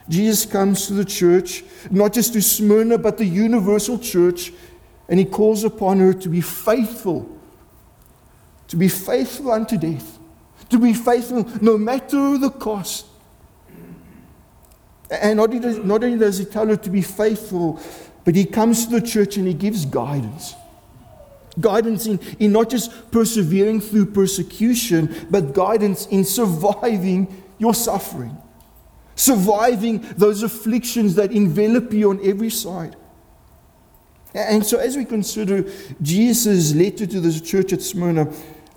Jesus 0.10 0.46
comes 0.46 0.88
to 0.88 0.94
the 0.94 1.06
church, 1.06 1.64
not 1.90 2.14
just 2.14 2.34
to 2.34 2.42
Smyrna, 2.42 2.98
but 2.98 3.18
the 3.18 3.26
universal 3.26 3.98
church, 3.98 4.52
and 5.08 5.20
he 5.20 5.26
calls 5.26 5.64
upon 5.64 6.00
her 6.00 6.14
to 6.14 6.30
be 6.30 6.42
faithful, 6.42 7.30
to 8.68 8.76
be 8.76 8.90
faithful 8.90 9.52
unto 9.52 9.78
death, 9.78 10.20
to 10.70 10.80
be 10.80 10.94
faithful 10.94 11.48
no 11.62 11.78
matter 11.78 12.38
the 12.38 12.50
cost. 12.50 13.06
And 15.10 15.38
not 15.38 15.54
only, 16.04 16.18
does, 16.18 16.38
he 16.38 16.46
tell 16.46 16.68
her 16.68 16.78
to 16.78 16.90
be 16.90 17.02
faithful, 17.02 17.80
but 18.26 18.36
he 18.36 18.46
comes 18.46 18.86
to 18.88 19.00
the 19.00 19.06
church 19.06 19.38
and 19.38 19.48
he 19.48 19.54
gives 19.54 19.86
guidance. 19.86 20.56
Guidance 21.60 22.08
in, 22.08 22.20
in 22.40 22.52
not 22.52 22.70
just 22.70 23.12
persevering 23.12 23.80
through 23.80 24.08
persecution, 24.08 25.28
but 25.30 25.54
guidance 25.54 26.08
in 26.08 26.24
surviving 26.24 27.44
your 27.60 27.76
suffering, 27.76 28.36
surviving 29.16 30.00
those 30.18 30.44
afflictions 30.44 31.16
that 31.16 31.32
envelop 31.32 31.94
you 31.94 32.10
on 32.10 32.20
every 32.24 32.50
side. 32.50 32.96
And 34.34 34.66
so, 34.66 34.80
as 34.80 34.98
we 34.98 35.06
consider 35.06 35.70
Jesus' 36.02 36.74
letter 36.74 37.06
to 37.06 37.20
the 37.20 37.40
church 37.40 37.72
at 37.72 37.82
Smyrna, 37.82 38.34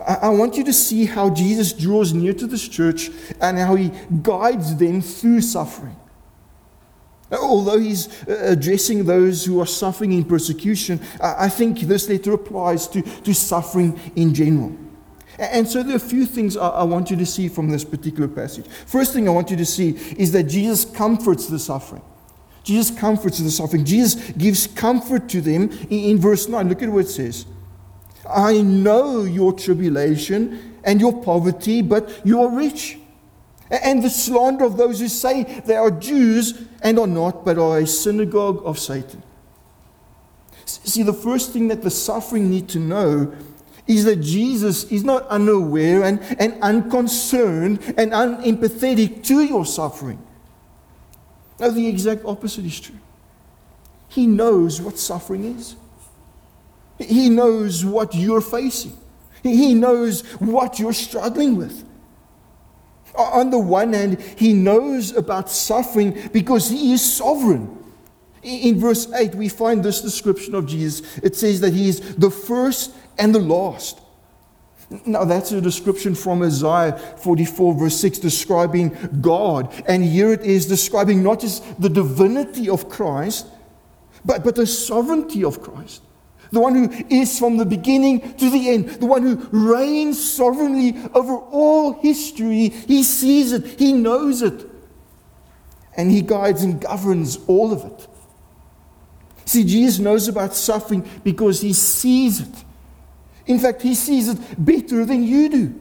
I 0.07 0.29
want 0.29 0.57
you 0.57 0.65
to 0.65 0.73
see 0.73 1.07
how 1.07 1.31
Jesus 1.31 1.73
draws 1.73 2.13
near 2.13 2.35
to 2.35 2.47
this 2.47 2.69
church 2.69 3.11
and 3.41 3.59
how 3.59 3.75
he 3.75 3.91
guides 4.23 4.77
them 4.77 5.01
through 5.01 5.41
suffering. 5.41 5.97
Although 7.33 7.79
he's 7.81 8.23
uh, 8.29 8.39
addressing 8.51 9.05
those 9.05 9.45
who 9.45 9.61
are 9.61 9.67
suffering 9.67 10.13
in 10.13 10.25
persecution, 10.25 11.01
I 11.21 11.49
think 11.49 11.81
this 11.81 12.09
letter 12.09 12.35
applies 12.35 12.87
to, 12.89 13.03
to 13.03 13.35
suffering 13.35 13.99
in 14.15 14.33
general. 14.33 14.77
And 15.39 15.69
so 15.69 15.83
there 15.83 15.95
are 15.95 15.97
a 15.97 16.01
few 16.01 16.25
things 16.25 16.57
I 16.57 16.83
want 16.83 17.11
you 17.11 17.17
to 17.17 17.27
see 17.27 17.49
from 17.49 17.69
this 17.69 17.85
particular 17.85 18.29
passage. 18.29 18.67
First 18.87 19.13
thing 19.13 19.29
I 19.29 19.33
want 19.33 19.51
you 19.51 19.57
to 19.57 19.67
see 19.67 19.91
is 20.17 20.33
that 20.33 20.45
Jesus 20.45 20.85
comforts 20.85 21.47
the 21.47 21.59
suffering. 21.59 22.03
Jesus 22.65 22.97
comforts 22.99 23.39
the 23.39 23.51
suffering. 23.51 23.85
Jesus 23.85 24.15
gives 24.33 24.67
comfort 24.67 25.29
to 25.29 25.41
them 25.41 25.71
in, 25.91 26.19
verse 26.19 26.49
9. 26.49 26.69
Look 26.69 26.83
at 26.83 26.89
what 26.89 27.05
it 27.05 27.09
says. 27.09 27.47
I 28.29 28.61
know 28.63 29.23
your 29.23 29.53
tribulation 29.53 30.79
and 30.83 31.01
your 31.01 31.23
poverty, 31.23 31.83
but 31.83 32.23
you 32.25 32.41
are 32.41 32.51
rich 32.51 32.99
and 33.71 34.03
the 34.03 34.11
slander 34.11 34.65
of 34.65 34.77
those 34.77 35.01
who 35.01 35.09
say 35.09 35.61
they 35.67 35.77
are 35.77 35.91
Jews 35.91 36.63
and 36.83 36.99
are 36.99 37.07
not, 37.07 37.45
but 37.45 37.59
are 37.59 37.79
a 37.79 37.87
synagogue 37.87 38.63
of 38.65 38.79
Satan. 38.79 39.23
See, 40.65 41.03
the 41.03 41.13
first 41.13 41.53
thing 41.53 41.69
that 41.69 41.83
the 41.83 41.91
suffering 41.91 42.51
need 42.51 42.69
to 42.71 42.79
know 42.79 43.35
is 43.87 44.05
that 44.05 44.17
Jesus 44.17 44.85
is 44.85 45.05
not 45.05 45.27
unaware 45.29 46.03
and, 46.03 46.21
and 46.41 46.61
unconcerned 46.63 47.81
and 47.97 48.13
unempathetic 48.13 49.23
to 49.25 49.43
your 49.43 49.65
suffering. 49.65 50.23
No, 51.61 51.71
the 51.71 51.87
exact 51.87 52.25
opposite 52.25 52.65
is 52.65 52.81
true. 52.81 52.99
He 54.09 54.27
knows 54.27 54.81
what 54.81 54.99
suffering 54.99 55.45
is. 55.45 55.77
He 56.99 57.29
knows 57.29 57.85
what 57.85 58.15
you're 58.15 58.41
facing. 58.41 58.97
He 59.43 59.75
knows 59.75 60.23
what 60.41 60.79
you're 60.79 60.93
struggling 60.93 61.57
with. 61.57 61.85
On 63.15 63.51
the 63.51 63.59
one 63.59 63.93
hand, 63.93 64.21
he 64.37 64.53
knows 64.53 65.13
about 65.13 65.51
suffering 65.51 66.31
because 66.33 66.69
he 66.69 66.93
is 66.93 67.17
sovereign. 67.17 67.73
In 68.43 68.79
verse 68.79 69.11
8, 69.13 69.35
we 69.35 69.49
find 69.49 69.83
this 69.83 70.01
description 70.01 70.55
of 70.55 70.67
Jesus. 70.67 71.19
It 71.19 71.35
says 71.35 71.61
that 71.61 71.73
he 71.73 71.89
is 71.89 72.17
the 72.17 72.31
first 72.31 72.93
and 73.19 73.35
the 73.35 73.39
last. 73.39 74.01
Now, 75.05 75.25
that's 75.25 75.51
a 75.51 75.61
description 75.61 76.15
from 76.15 76.43
Isaiah 76.43 76.97
44, 77.19 77.75
verse 77.75 78.01
6, 78.01 78.19
describing 78.21 78.97
God. 79.21 79.73
And 79.89 80.05
here 80.05 80.33
it 80.33 80.43
is 80.43 80.67
describing 80.67 81.23
not 81.23 81.41
just 81.41 81.81
the 81.81 81.89
divinity 81.89 82.69
of 82.69 82.89
Christ, 82.89 83.47
but, 84.25 84.45
but 84.45 84.55
the 84.55 84.67
sovereignty 84.67 85.43
of 85.43 85.61
Christ 85.61 86.03
the 86.51 86.61
one 86.61 86.75
who 86.75 87.05
is 87.09 87.39
from 87.39 87.57
the 87.57 87.67
beginning 87.67 88.35
to 88.35 88.51
the 88.51 88.71
end, 88.71 88.89
the 88.89 89.07
one 89.07 89.23
who 89.23 89.37
reigns 89.51 90.33
sovereignly 90.33 90.97
over 91.15 91.37
all 91.37 92.01
history. 92.01 92.69
He 92.69 93.03
sees 93.03 93.53
it, 93.53 93.79
he 93.79 93.93
knows 93.93 94.43
it, 94.43 94.65
and 95.97 96.11
he 96.11 96.23
guides 96.23 96.63
and 96.63 96.81
governs 96.81 97.39
all 97.47 97.73
of 97.73 97.85
it. 97.85 98.09
See, 99.45 99.65
Jesus 99.65 99.99
knows 99.99 100.29
about 100.29 100.55
suffering 100.55 101.09
because 101.23 101.61
he 101.61 101.73
sees 101.73 102.41
it. 102.41 102.65
In 103.47 103.59
fact, 103.59 103.83
he 103.83 103.95
sees 103.95 104.29
it 104.29 104.39
better 104.59 105.05
than 105.05 105.23
you 105.23 105.49
do. 105.49 105.81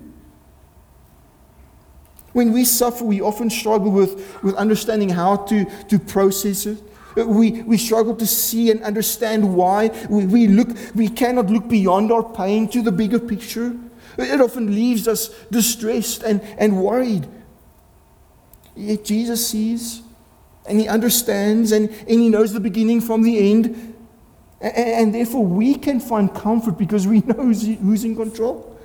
When 2.34 2.52
we 2.52 2.66
suffer, 2.66 3.04
we 3.04 3.22
often 3.22 3.50
struggle 3.50 3.92
with, 3.92 4.44
with 4.44 4.56
understanding 4.56 5.10
how 5.10 5.38
to, 5.38 5.66
to 5.90 5.98
process 5.98 6.66
it 6.66 6.82
uh, 7.18 7.26
we, 7.26 7.62
we 7.64 7.78
struggle 7.78 8.16
to 8.16 8.28
see 8.28 8.72
and 8.72 8.84
understand 8.84 9.56
why. 9.56 9.90
We, 10.10 10.26
we, 10.26 10.48
look, 10.48 10.70
we 10.94 11.08
cannot 11.08 11.48
look 11.48 11.68
beyond 11.68 12.12
our 12.12 12.24
pain 12.24 12.68
to 12.70 12.82
the 12.82 12.92
bigger 12.92 13.20
picture. 13.20 13.76
Uh, 14.20 14.24
it 14.24 14.42
often 14.42 14.74
leaves 14.74 15.08
us 15.08 15.30
distressed 15.50 16.24
and, 16.24 16.42
and 16.58 16.82
worried. 16.82 17.28
Yet 18.76 19.06
Jesus 19.06 19.48
sees 19.48 20.02
and 20.68 20.80
he 20.80 20.88
understands 20.88 21.72
and, 21.72 21.90
and 21.90 22.20
he 22.20 22.30
knows 22.30 22.52
the 22.52 22.60
beginning 22.60 23.00
from 23.00 23.22
the 23.22 23.52
end. 23.52 23.95
And, 24.62 25.14
therefore, 25.14 25.46
we 25.46 25.76
can 25.76 26.00
find 26.00 26.34
comfort 26.34 26.78
because 26.78 27.06
we 27.06 27.20
know 27.26 27.34
who's, 27.34 28.04
in 28.04 28.16
control. 28.16 28.78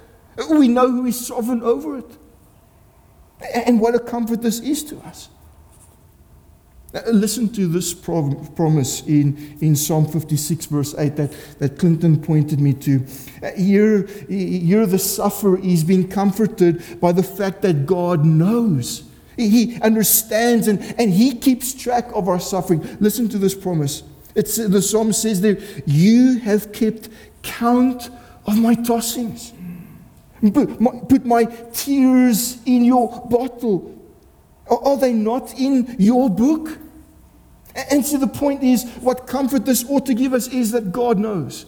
We 0.50 0.68
know 0.68 0.90
who 0.90 1.06
is 1.06 1.26
sovereign 1.26 1.62
over 1.62 1.98
it. 1.98 2.10
And 3.54 3.80
what 3.80 3.94
a 3.94 4.00
comfort 4.00 4.42
this 4.42 4.60
is 4.60 4.84
to 4.84 4.98
us. 5.00 5.28
Listen 7.06 7.48
to 7.50 7.68
this 7.68 7.94
promise 7.94 9.06
in, 9.06 9.56
in 9.60 9.76
Psalm 9.76 10.08
56, 10.08 10.66
verse 10.66 10.94
8, 10.98 11.14
that, 11.16 11.32
that 11.60 11.78
Clinton 11.78 12.20
pointed 12.20 12.58
me 12.58 12.72
to. 12.74 13.06
Uh, 13.40 13.52
here, 13.52 14.08
here, 14.28 14.86
the 14.86 14.98
sufferer 14.98 15.58
is 15.60 15.84
being 15.84 16.08
comforted 16.08 17.00
by 17.00 17.12
the 17.12 17.22
fact 17.22 17.62
that 17.62 17.86
God 17.86 18.24
knows. 18.24 19.04
He 19.36 19.80
understands 19.80 20.66
and, 20.66 20.82
and 20.98 21.12
He 21.12 21.36
keeps 21.36 21.72
track 21.72 22.10
of 22.12 22.28
our 22.28 22.40
suffering. 22.40 22.98
Listen 22.98 23.28
to 23.28 23.38
this 23.38 23.54
promise. 23.54 24.02
It's, 24.40 24.56
the 24.56 24.80
psalm 24.80 25.12
says 25.12 25.42
there, 25.42 25.58
You 25.84 26.38
have 26.38 26.72
kept 26.72 27.10
count 27.42 28.08
of 28.46 28.58
my 28.58 28.74
tossings. 28.74 29.52
Put 30.40 30.80
my, 30.80 30.92
put 31.06 31.26
my 31.26 31.44
tears 31.74 32.58
in 32.64 32.86
your 32.86 33.26
bottle. 33.28 33.98
Are 34.66 34.96
they 34.96 35.12
not 35.12 35.52
in 35.58 35.94
your 35.98 36.30
book? 36.30 36.78
And 37.90 38.04
so 38.04 38.16
the 38.16 38.26
point 38.26 38.62
is, 38.62 38.84
what 39.00 39.26
comfort 39.26 39.66
this 39.66 39.84
ought 39.86 40.06
to 40.06 40.14
give 40.14 40.32
us 40.32 40.48
is 40.48 40.72
that 40.72 40.90
God 40.90 41.18
knows. 41.18 41.66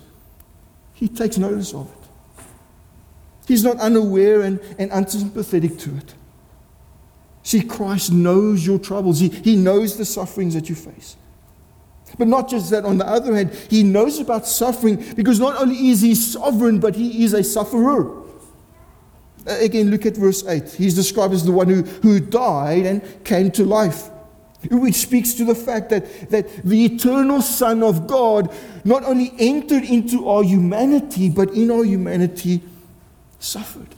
He 0.94 1.08
takes 1.08 1.36
notice 1.36 1.74
of 1.74 1.90
it. 1.90 2.44
He's 3.48 3.64
not 3.64 3.78
unaware 3.80 4.40
and, 4.40 4.58
and 4.78 4.90
unsympathetic 4.92 5.76
to 5.80 5.94
it. 5.98 6.14
See, 7.42 7.62
Christ 7.62 8.12
knows 8.12 8.66
your 8.66 8.78
troubles, 8.78 9.20
he, 9.20 9.28
he 9.28 9.56
knows 9.56 9.98
the 9.98 10.06
sufferings 10.06 10.54
that 10.54 10.70
you 10.70 10.74
face. 10.74 11.16
But 12.18 12.28
not 12.28 12.48
just 12.48 12.70
that, 12.70 12.84
on 12.84 12.98
the 12.98 13.06
other 13.06 13.34
hand, 13.34 13.52
He 13.70 13.82
knows 13.82 14.18
about 14.18 14.46
suffering 14.46 15.04
because 15.14 15.40
not 15.40 15.60
only 15.60 15.88
is 15.88 16.00
He 16.00 16.14
sovereign, 16.14 16.80
but 16.80 16.94
He 16.96 17.24
is 17.24 17.32
a 17.32 17.42
sufferer. 17.42 18.20
Uh, 19.46 19.56
again, 19.60 19.90
look 19.90 20.06
at 20.06 20.16
verse 20.16 20.46
8. 20.46 20.70
He's 20.70 20.94
described 20.94 21.34
as 21.34 21.44
the 21.44 21.52
one 21.52 21.68
who, 21.68 21.82
who 21.82 22.20
died 22.20 22.86
and 22.86 23.24
came 23.24 23.50
to 23.52 23.64
life 23.64 24.10
which 24.70 24.94
speaks 24.94 25.34
to 25.34 25.44
the 25.44 25.54
fact 25.54 25.90
that, 25.90 26.30
that 26.30 26.48
the 26.64 26.84
eternal 26.84 27.42
Son 27.42 27.82
of 27.82 28.06
God 28.06 28.54
not 28.84 29.02
only 29.04 29.32
entered 29.38 29.82
into 29.82 30.28
our 30.28 30.42
humanity, 30.42 31.28
but 31.28 31.50
in 31.50 31.70
our 31.70 31.84
humanity 31.84 32.62
suffered. 33.38 33.88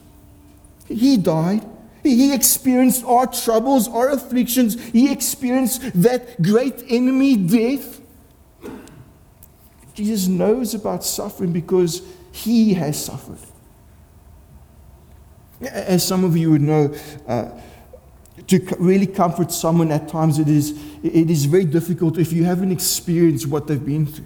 He 0.88 1.16
died. 1.16 1.68
He 2.02 2.34
experienced 2.34 3.04
our 3.04 3.26
troubles, 3.26 3.88
our 3.88 4.10
afflictions. 4.10 4.82
He 4.90 5.10
experienced 5.10 5.80
that 6.02 6.40
great 6.42 6.84
enemy, 6.88 7.36
death. 7.36 8.00
Jesus 9.94 10.26
knows 10.26 10.74
about 10.74 11.04
suffering 11.04 11.52
because 11.52 12.02
he 12.32 12.74
has 12.74 13.02
suffered. 13.02 13.38
As 15.60 16.06
some 16.06 16.24
of 16.24 16.36
you 16.36 16.50
would 16.50 16.62
know, 16.62 16.94
uh, 17.26 17.50
to 18.48 18.76
really 18.78 19.06
comfort 19.06 19.52
someone 19.52 19.92
at 19.92 20.08
times, 20.08 20.38
it 20.38 20.48
is, 20.48 20.72
it 21.02 21.30
is 21.30 21.44
very 21.44 21.64
difficult 21.64 22.18
if 22.18 22.32
you 22.32 22.44
haven't 22.44 22.72
experienced 22.72 23.46
what 23.46 23.68
they've 23.68 23.84
been 23.84 24.06
through. 24.06 24.24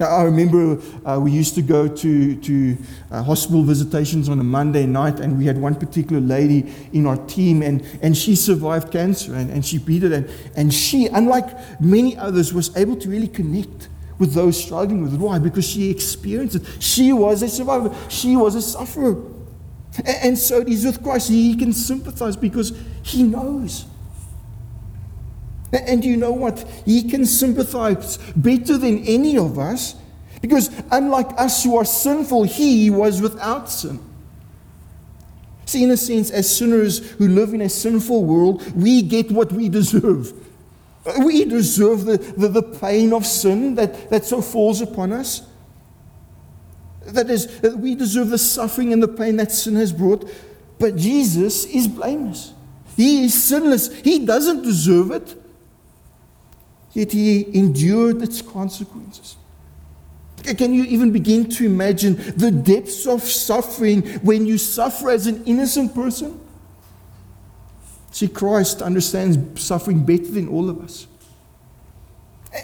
I 0.00 0.22
remember 0.22 0.80
uh, 1.04 1.20
we 1.20 1.30
used 1.30 1.54
to 1.56 1.62
go 1.62 1.86
to, 1.86 2.36
to 2.36 2.78
uh, 3.10 3.22
hospital 3.22 3.62
visitations 3.62 4.30
on 4.30 4.40
a 4.40 4.44
Monday 4.44 4.86
night, 4.86 5.20
and 5.20 5.36
we 5.36 5.44
had 5.44 5.58
one 5.58 5.74
particular 5.74 6.20
lady 6.20 6.72
in 6.92 7.06
our 7.06 7.18
team, 7.26 7.62
and, 7.62 7.84
and 8.00 8.16
she 8.16 8.34
survived 8.34 8.90
cancer 8.90 9.34
and, 9.34 9.50
and 9.50 9.64
she 9.64 9.76
beat 9.78 10.02
it. 10.02 10.12
And, 10.12 10.30
and 10.56 10.72
she, 10.72 11.06
unlike 11.06 11.80
many 11.80 12.16
others, 12.16 12.54
was 12.54 12.74
able 12.76 12.96
to 12.96 13.10
really 13.10 13.28
connect 13.28 13.88
with 14.20 14.34
those 14.34 14.62
struggling 14.62 15.02
with 15.02 15.14
it. 15.14 15.18
Why? 15.18 15.40
Because 15.40 15.66
she 15.66 15.90
experienced 15.90 16.56
it. 16.56 16.62
She 16.78 17.12
was 17.12 17.42
a 17.42 17.48
survivor, 17.48 17.92
she 18.08 18.36
was 18.36 18.54
a 18.54 18.62
sufferer. 18.62 19.16
And 20.04 20.38
so 20.38 20.60
it 20.60 20.68
is 20.68 20.84
with 20.84 21.02
Christ. 21.02 21.30
He 21.30 21.56
can 21.56 21.72
sympathize 21.72 22.36
because 22.36 22.72
he 23.02 23.24
knows. 23.24 23.86
And 25.72 26.04
you 26.04 26.16
know 26.16 26.32
what? 26.32 26.60
He 26.84 27.08
can 27.08 27.26
sympathize 27.26 28.18
better 28.36 28.78
than 28.78 29.04
any 29.04 29.36
of 29.36 29.58
us 29.58 29.96
because, 30.40 30.70
unlike 30.90 31.28
us 31.38 31.64
who 31.64 31.76
are 31.76 31.84
sinful, 31.84 32.44
he 32.44 32.88
was 32.90 33.20
without 33.20 33.68
sin. 33.68 34.00
See, 35.66 35.84
in 35.84 35.90
a 35.90 35.96
sense, 35.96 36.30
as 36.30 36.56
sinners 36.56 36.98
who 37.12 37.28
live 37.28 37.54
in 37.54 37.60
a 37.60 37.68
sinful 37.68 38.24
world, 38.24 38.72
we 38.74 39.02
get 39.02 39.30
what 39.30 39.52
we 39.52 39.68
deserve. 39.68 40.32
We 41.22 41.44
deserve 41.44 42.04
the, 42.04 42.18
the, 42.18 42.48
the 42.48 42.62
pain 42.62 43.12
of 43.12 43.24
sin 43.24 43.74
that, 43.76 44.10
that 44.10 44.24
so 44.24 44.42
falls 44.42 44.80
upon 44.80 45.12
us. 45.12 45.42
That 47.06 47.30
is, 47.30 47.60
we 47.62 47.94
deserve 47.94 48.28
the 48.28 48.38
suffering 48.38 48.92
and 48.92 49.02
the 49.02 49.08
pain 49.08 49.36
that 49.36 49.50
sin 49.50 49.76
has 49.76 49.92
brought. 49.92 50.30
But 50.78 50.96
Jesus 50.96 51.64
is 51.64 51.88
blameless. 51.88 52.52
He 52.96 53.24
is 53.24 53.42
sinless. 53.42 53.92
He 54.00 54.24
doesn't 54.26 54.62
deserve 54.62 55.10
it. 55.12 55.36
Yet 56.92 57.12
he 57.12 57.46
endured 57.56 58.20
its 58.22 58.42
consequences. 58.42 59.36
Can 60.42 60.74
you 60.74 60.84
even 60.84 61.12
begin 61.12 61.48
to 61.50 61.66
imagine 61.66 62.16
the 62.36 62.50
depths 62.50 63.06
of 63.06 63.22
suffering 63.22 64.02
when 64.20 64.46
you 64.46 64.58
suffer 64.58 65.10
as 65.10 65.26
an 65.26 65.44
innocent 65.44 65.94
person? 65.94 66.40
See, 68.10 68.28
Christ 68.28 68.82
understands 68.82 69.62
suffering 69.62 70.04
better 70.04 70.30
than 70.30 70.48
all 70.48 70.68
of 70.68 70.80
us. 70.80 71.06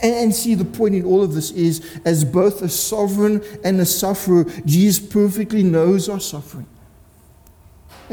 And 0.03 0.35
see, 0.35 0.55
the 0.55 0.65
point 0.65 0.97
in 0.97 1.05
all 1.05 1.23
of 1.23 1.35
this 1.35 1.53
is 1.53 1.99
as 2.05 2.25
both 2.25 2.63
a 2.63 2.69
sovereign 2.69 3.43
and 3.63 3.81
a 3.81 3.87
sufferer, 3.87 4.45
Jesus 4.65 5.05
perfectly 5.07 5.63
knows 5.63 6.09
our 6.09 6.19
suffering. 6.19 6.67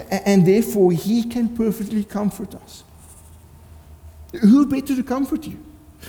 And 0.09 0.45
therefore, 0.45 0.91
he 0.91 1.23
can 1.23 1.49
perfectly 1.49 2.03
comfort 2.03 2.53
us. 2.55 2.83
Who 4.41 4.67
better 4.67 4.95
to 4.95 5.03
comfort 5.03 5.45
you? 5.45 5.63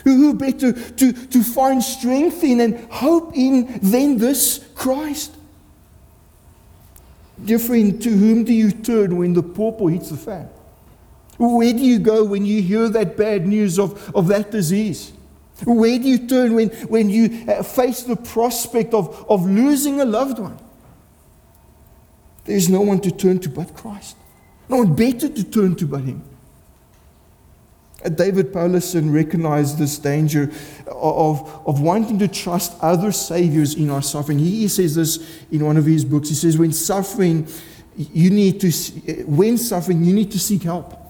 Who 0.04 0.34
better 0.34 0.72
to, 0.72 1.12
to 1.12 1.42
find 1.42 1.82
strength 1.82 2.42
in 2.44 2.60
and 2.60 2.90
hope 2.90 3.32
in 3.34 3.78
than 3.80 4.18
this 4.18 4.64
Christ? 4.74 5.34
Dear 7.42 7.58
friend, 7.58 8.00
to 8.02 8.10
whom 8.10 8.44
do 8.44 8.52
you 8.52 8.70
turn 8.70 9.16
when 9.16 9.32
the 9.34 9.42
pawpaw 9.42 9.86
hits 9.86 10.10
the 10.10 10.16
fan? 10.16 10.48
Where 11.38 11.72
do 11.72 11.80
you 11.80 11.98
go 11.98 12.24
when 12.24 12.44
you 12.44 12.62
hear 12.62 12.88
that 12.88 13.16
bad 13.16 13.46
news 13.46 13.78
of, 13.78 14.14
of 14.14 14.28
that 14.28 14.50
disease? 14.50 15.12
Where 15.64 15.98
do 15.98 16.08
you 16.08 16.26
turn 16.26 16.54
when, 16.54 16.68
when 16.88 17.10
you 17.10 17.46
uh, 17.48 17.62
face 17.62 18.02
the 18.02 18.16
prospect 18.16 18.92
of, 18.92 19.24
of 19.30 19.44
losing 19.46 20.00
a 20.00 20.04
loved 20.04 20.38
one? 20.38 20.58
There's 22.44 22.68
no 22.68 22.80
one 22.80 23.00
to 23.00 23.10
turn 23.10 23.38
to 23.40 23.48
but 23.48 23.74
Christ. 23.74 24.16
No 24.68 24.78
one 24.78 24.94
better 24.94 25.28
to 25.28 25.44
turn 25.44 25.76
to 25.76 25.86
but 25.86 26.02
Him. 26.02 26.22
Uh, 28.04 28.08
David 28.10 28.52
Powlison 28.52 29.14
recognized 29.14 29.78
this 29.78 29.98
danger 29.98 30.50
of, 30.88 31.48
of 31.66 31.80
wanting 31.80 32.18
to 32.18 32.28
trust 32.28 32.76
other 32.82 33.12
saviors 33.12 33.74
in 33.74 33.90
our 33.90 34.02
suffering. 34.02 34.38
He 34.38 34.68
says 34.68 34.96
this 34.96 35.40
in 35.50 35.64
one 35.64 35.76
of 35.76 35.86
his 35.86 36.04
books. 36.04 36.28
He 36.28 36.34
says, 36.34 36.58
When 36.58 36.72
suffering, 36.72 37.46
you 37.96 38.30
need 38.30 38.60
to, 38.60 38.70
when 39.24 39.56
suffering, 39.56 40.04
you 40.04 40.12
need 40.12 40.32
to 40.32 40.38
seek 40.38 40.64
help. 40.64 41.03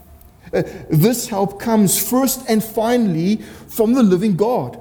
Uh, 0.55 0.63
this 0.89 1.29
help 1.29 1.61
comes 1.61 2.01
first 2.01 2.49
and 2.49 2.63
finally 2.63 3.37
from 3.69 3.93
the 3.93 4.03
living 4.03 4.37
God. 4.37 4.79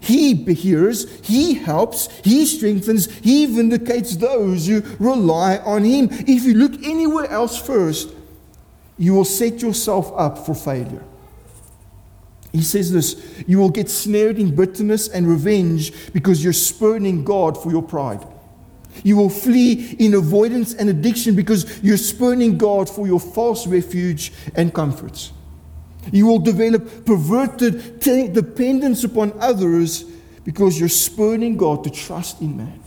He 0.00 0.34
hears, 0.34 1.20
He 1.20 1.54
helps, 1.54 2.08
He 2.24 2.44
strengthens, 2.44 3.10
He 3.20 3.46
vindicates 3.46 4.16
those 4.16 4.66
who 4.66 4.82
rely 4.98 5.58
on 5.58 5.84
Him. 5.84 6.08
If 6.10 6.42
you 6.44 6.54
look 6.54 6.82
anywhere 6.82 7.30
else 7.30 7.56
first, 7.56 8.10
you 8.98 9.14
will 9.14 9.24
set 9.24 9.62
yourself 9.62 10.12
up 10.16 10.44
for 10.44 10.54
failure. 10.54 11.04
He 12.52 12.62
says 12.62 12.92
this 12.92 13.44
you 13.46 13.58
will 13.58 13.70
get 13.70 13.88
snared 13.88 14.38
in 14.38 14.54
bitterness 14.54 15.08
and 15.08 15.26
revenge 15.26 16.12
because 16.12 16.42
you're 16.42 16.52
spurning 16.52 17.24
God 17.24 17.60
for 17.62 17.70
your 17.70 17.82
pride. 17.82 18.26
You 19.04 19.16
will 19.16 19.30
flee 19.30 19.96
in 19.98 20.14
avoidance 20.14 20.74
and 20.74 20.88
addiction 20.88 21.34
because 21.34 21.82
you're 21.82 21.96
spurning 21.96 22.58
God 22.58 22.88
for 22.88 23.06
your 23.06 23.20
false 23.20 23.66
refuge 23.66 24.32
and 24.54 24.72
comforts. 24.72 25.32
You 26.10 26.26
will 26.26 26.38
develop 26.38 27.04
perverted 27.04 28.00
t- 28.02 28.28
dependence 28.28 29.04
upon 29.04 29.32
others 29.38 30.04
because 30.44 30.78
you're 30.78 30.88
spurning 30.88 31.56
God 31.56 31.84
to 31.84 31.90
trust 31.90 32.40
in 32.40 32.56
man. 32.56 32.82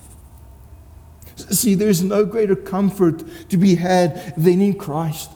See, 1.36 1.76
there's 1.76 2.02
no 2.02 2.26
greater 2.26 2.56
comfort 2.56 3.24
to 3.50 3.58
be 3.58 3.76
had 3.76 4.36
than 4.36 4.62
in 4.62 4.78
Christ. 4.78 5.32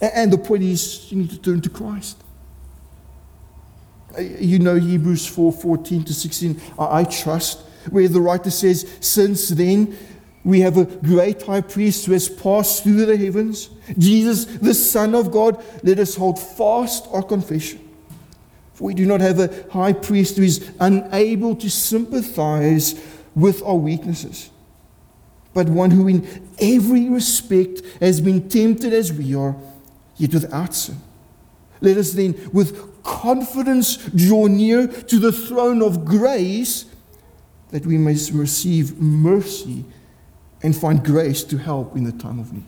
And 0.00 0.32
the 0.32 0.38
point 0.38 0.62
is, 0.62 1.10
you 1.10 1.18
need 1.18 1.30
to 1.30 1.38
turn 1.38 1.60
to 1.62 1.70
Christ. 1.70 2.22
You 4.18 4.58
know 4.58 4.76
Hebrews 4.76 5.26
4 5.26 5.52
14 5.52 6.04
to 6.04 6.14
16. 6.14 6.60
I 6.78 7.04
trust 7.04 7.60
where 7.90 8.08
the 8.08 8.20
writer 8.20 8.50
says, 8.50 8.86
Since 9.00 9.50
then, 9.50 9.96
we 10.44 10.60
have 10.60 10.76
a 10.76 10.84
great 10.84 11.42
high 11.42 11.60
priest 11.60 12.06
who 12.06 12.12
has 12.12 12.28
passed 12.28 12.84
through 12.84 13.04
the 13.04 13.16
heavens, 13.16 13.68
Jesus, 13.98 14.44
the 14.44 14.74
Son 14.74 15.14
of 15.14 15.32
God. 15.32 15.62
Let 15.82 15.98
us 15.98 16.14
hold 16.14 16.38
fast 16.38 17.08
our 17.10 17.22
confession. 17.22 17.80
For 18.74 18.84
we 18.84 18.94
do 18.94 19.06
not 19.06 19.20
have 19.20 19.40
a 19.40 19.64
high 19.72 19.92
priest 19.92 20.36
who 20.36 20.44
is 20.44 20.70
unable 20.78 21.56
to 21.56 21.68
sympathize 21.68 22.94
with 23.34 23.62
our 23.62 23.74
weaknesses, 23.74 24.50
but 25.52 25.68
one 25.68 25.90
who, 25.90 26.06
in 26.08 26.48
every 26.60 27.08
respect, 27.08 27.82
has 28.00 28.20
been 28.20 28.48
tempted 28.48 28.92
as 28.92 29.12
we 29.12 29.34
are, 29.34 29.56
yet 30.16 30.32
without 30.32 30.74
sin. 30.74 30.98
Let 31.80 31.96
us 31.96 32.12
then, 32.12 32.50
with 32.52 33.02
confidence, 33.02 33.96
draw 33.96 34.46
near 34.46 34.86
to 34.86 35.18
the 35.18 35.32
throne 35.32 35.82
of 35.82 36.04
grace 36.04 36.86
that 37.76 37.84
we 37.84 37.98
may 37.98 38.16
receive 38.32 38.98
mercy 38.98 39.84
and 40.62 40.74
find 40.74 41.04
grace 41.04 41.44
to 41.44 41.58
help 41.58 41.94
in 41.94 42.04
the 42.04 42.12
time 42.12 42.38
of 42.38 42.50
need. 42.50 42.64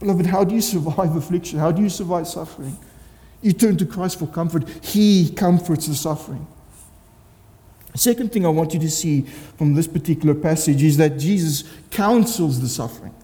Beloved, 0.00 0.26
how 0.26 0.44
do 0.44 0.54
you 0.54 0.60
survive 0.60 1.16
affliction? 1.16 1.58
How 1.58 1.72
do 1.72 1.80
you 1.80 1.88
survive 1.88 2.28
suffering? 2.28 2.76
You 3.40 3.54
turn 3.54 3.78
to 3.78 3.86
Christ 3.86 4.18
for 4.18 4.26
comfort. 4.26 4.68
He 4.84 5.30
comforts 5.30 5.86
the 5.86 5.94
suffering. 5.94 6.46
Second 7.94 8.32
thing 8.32 8.44
I 8.44 8.50
want 8.50 8.74
you 8.74 8.80
to 8.80 8.90
see 8.90 9.22
from 9.22 9.72
this 9.72 9.86
particular 9.86 10.34
passage 10.34 10.82
is 10.82 10.98
that 10.98 11.18
Jesus 11.18 11.64
counsels 11.90 12.60
the 12.60 12.68
suffering. 12.68 13.14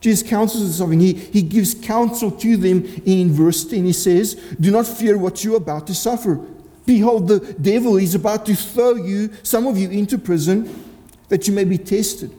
Jesus 0.00 0.28
counsels 0.28 0.66
the 0.66 0.72
suffering. 0.72 0.98
He, 0.98 1.12
he 1.12 1.42
gives 1.42 1.74
counsel 1.74 2.32
to 2.32 2.56
them 2.56 2.84
in 3.06 3.30
verse 3.30 3.64
10. 3.66 3.84
He 3.84 3.92
says, 3.92 4.34
Do 4.60 4.72
not 4.72 4.84
fear 4.84 5.16
what 5.16 5.44
you're 5.44 5.58
about 5.58 5.86
to 5.86 5.94
suffer. 5.94 6.44
Behold, 6.84 7.28
the 7.28 7.40
devil 7.60 7.96
is 7.96 8.14
about 8.14 8.46
to 8.46 8.54
throw 8.54 8.94
you, 8.94 9.30
some 9.42 9.66
of 9.66 9.78
you, 9.78 9.88
into 9.90 10.18
prison 10.18 10.84
that 11.28 11.46
you 11.46 11.54
may 11.54 11.64
be 11.64 11.78
tested. 11.78 12.36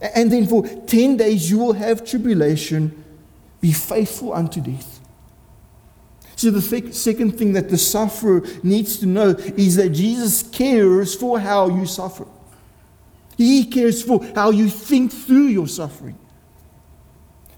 And 0.00 0.30
then 0.30 0.46
for 0.46 0.66
10 0.66 1.16
days 1.16 1.50
you 1.50 1.58
will 1.58 1.72
have 1.72 2.04
tribulation. 2.04 3.04
Be 3.60 3.72
faithful 3.72 4.32
unto 4.32 4.60
death. 4.60 5.00
So, 6.36 6.50
the 6.50 6.62
th- 6.62 6.94
second 6.94 7.32
thing 7.32 7.52
that 7.52 7.68
the 7.68 7.76
sufferer 7.76 8.42
needs 8.62 8.98
to 9.00 9.06
know 9.06 9.30
is 9.58 9.76
that 9.76 9.90
Jesus 9.90 10.42
cares 10.42 11.14
for 11.14 11.38
how 11.38 11.68
you 11.68 11.84
suffer. 11.84 12.26
He 13.36 13.66
cares 13.66 14.02
for 14.02 14.24
how 14.34 14.50
you 14.50 14.70
think 14.70 15.12
through 15.12 15.48
your 15.48 15.68
suffering. 15.68 16.16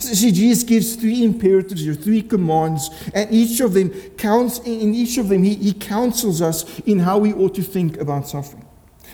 See, 0.02 0.32
Jesus 0.32 0.64
gives 0.64 0.96
three 0.96 1.22
imperatives 1.22 1.86
or 1.86 1.94
three 1.94 2.22
commands, 2.22 2.90
and 3.14 3.32
each 3.32 3.60
of 3.60 3.72
them 3.72 3.90
counts. 4.16 4.58
In 4.60 4.94
each 4.94 5.16
of 5.18 5.28
them, 5.28 5.42
he, 5.42 5.54
he 5.54 5.72
counsels 5.72 6.42
us 6.42 6.80
in 6.80 6.98
how 6.98 7.18
we 7.18 7.32
ought 7.32 7.54
to 7.54 7.62
think 7.62 7.98
about 7.98 8.28
suffering. 8.28 8.66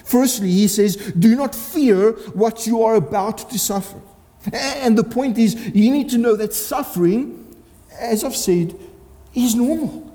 Firstly, 0.05 0.51
he 0.51 0.69
says, 0.69 0.97
Do 1.19 1.37
not 1.37 1.55
fear 1.55 2.13
what 2.33 2.67
you 2.67 2.83
are 2.83 2.95
about 2.95 3.51
to 3.51 3.59
suffer. 3.59 4.01
And 4.53 4.97
the 4.97 5.05
point 5.05 5.37
is, 5.37 5.55
you 5.55 5.91
need 5.93 6.09
to 6.11 6.19
know 6.19 6.35
that 6.37 6.55
suffering, 6.55 7.55
as 7.99 8.25
I've 8.25 8.37
said, 8.37 8.75
is 9.35 9.55
normal. 9.55 10.07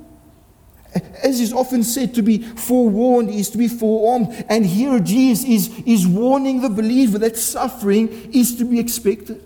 As 1.23 1.39
is 1.39 1.53
often 1.53 1.83
said, 1.83 2.13
to 2.15 2.21
be 2.21 2.39
forewarned 2.39 3.29
is 3.29 3.49
to 3.51 3.57
be 3.57 3.67
forearmed. 3.67 4.45
And 4.49 4.65
here 4.65 4.99
Jesus 4.99 5.45
is, 5.45 5.81
is 5.85 6.07
warning 6.07 6.61
the 6.61 6.69
believer 6.69 7.17
that 7.19 7.37
suffering 7.37 8.31
is 8.33 8.55
to 8.57 8.65
be 8.65 8.79
expected. 8.79 9.43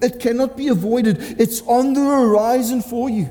It 0.00 0.20
cannot 0.20 0.56
be 0.56 0.68
avoided. 0.68 1.40
It's 1.40 1.60
on 1.62 1.92
the 1.92 2.04
horizon 2.04 2.82
for 2.82 3.10
you. 3.10 3.30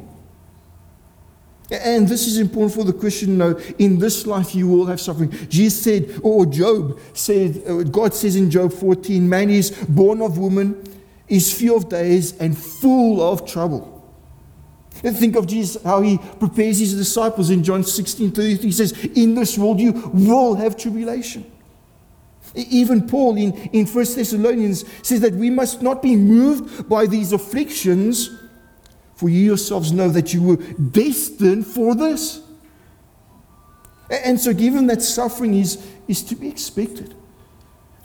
And 1.69 2.07
this 2.07 2.27
is 2.27 2.37
important 2.37 2.73
for 2.73 2.85
the 2.85 2.93
Christian 2.93 3.29
to 3.29 3.33
know. 3.33 3.59
In 3.77 3.99
this 3.99 4.25
life, 4.25 4.55
you 4.55 4.67
will 4.67 4.85
have 4.85 5.01
suffering. 5.01 5.31
Jesus 5.49 5.81
said, 5.83 6.19
or 6.23 6.45
Job 6.45 6.99
said, 7.13 7.61
uh, 7.67 7.83
God 7.83 8.13
says 8.13 8.35
in 8.35 8.49
Job 8.49 8.71
14, 8.71 9.27
man 9.27 9.49
is 9.49 9.71
born 9.89 10.21
of 10.21 10.37
woman, 10.37 10.81
is 11.27 11.53
few 11.53 11.75
of 11.75 11.89
days, 11.89 12.37
and 12.37 12.57
full 12.57 13.21
of 13.21 13.45
trouble. 13.45 13.93
And 15.03 15.15
think 15.15 15.35
of 15.35 15.45
Jesus, 15.45 15.81
how 15.83 16.01
he 16.01 16.17
prepares 16.17 16.79
his 16.79 16.95
disciples 16.95 17.49
in 17.49 17.63
John 17.63 17.83
16 17.83 18.31
33. 18.31 18.65
He 18.65 18.71
says, 18.71 18.93
In 19.15 19.35
this 19.35 19.57
world, 19.57 19.79
you 19.79 19.91
will 20.13 20.55
have 20.55 20.77
tribulation. 20.77 21.51
Even 22.57 23.07
Paul 23.07 23.37
in, 23.37 23.53
in 23.71 23.85
1 23.85 23.93
Thessalonians 24.15 24.83
says 25.03 25.21
that 25.21 25.33
we 25.33 25.49
must 25.49 25.81
not 25.81 26.01
be 26.01 26.15
moved 26.15 26.89
by 26.89 27.05
these 27.05 27.31
afflictions, 27.31 28.31
for 29.15 29.29
you 29.29 29.39
yourselves 29.39 29.91
know 29.91 30.09
that 30.09 30.33
you 30.33 30.41
were 30.41 30.55
destined 30.55 31.67
for 31.67 31.93
this. 31.93 32.41
And 34.09 34.39
so, 34.39 34.53
given 34.53 34.87
that 34.87 35.01
suffering 35.01 35.53
is, 35.53 35.85
is 36.07 36.23
to 36.23 36.35
be 36.35 36.47
expected, 36.47 37.13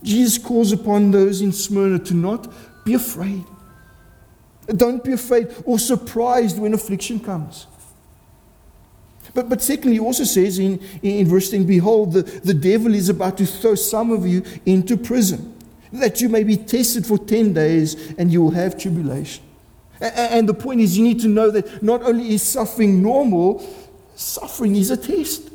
Jesus 0.03 0.37
calls 0.37 0.73
upon 0.73 1.13
those 1.13 1.41
in 1.41 1.53
Smyrna 1.53 2.01
to 2.01 2.15
not 2.15 2.53
be 2.85 2.95
afraid. 2.95 3.45
Don't 4.67 5.03
be 5.03 5.13
afraid 5.13 5.55
or 5.65 5.79
surprised 5.79 6.59
when 6.59 6.75
affliction 6.75 7.21
comes. 7.21 7.67
But, 9.35 9.49
but 9.49 9.63
secondly, 9.63 9.95
he 9.95 10.01
also 10.01 10.25
says 10.25 10.59
in, 10.59 10.81
in 11.03 11.27
verse 11.27 11.51
10 11.51 11.65
Behold, 11.65 12.13
the, 12.13 12.23
the 12.23 12.55
devil 12.55 12.95
is 12.95 13.09
about 13.09 13.39
to 13.39 13.47
throw 13.47 13.75
some 13.75 14.11
of 14.11 14.27
you 14.27 14.43
into 14.67 14.97
prison, 14.97 15.57
that 15.93 16.21
you 16.21 16.29
may 16.29 16.45
be 16.45 16.57
tested 16.57 17.07
for 17.07 17.19
10 17.19 17.53
days 17.53 18.15
and 18.19 18.33
you 18.33 18.43
will 18.43 18.51
have 18.51 18.79
tribulation. 18.79 19.45
And, 20.01 20.15
and 20.17 20.49
the 20.49 20.55
point 20.55 20.81
is, 20.81 20.99
you 20.99 21.05
need 21.05 21.21
to 21.21 21.29
know 21.29 21.51
that 21.51 21.83
not 21.83 22.03
only 22.03 22.35
is 22.35 22.43
suffering 22.43 23.03
normal, 23.03 23.67
suffering 24.15 24.77
is 24.77 24.91
a 24.91 24.97
test. 24.97 25.51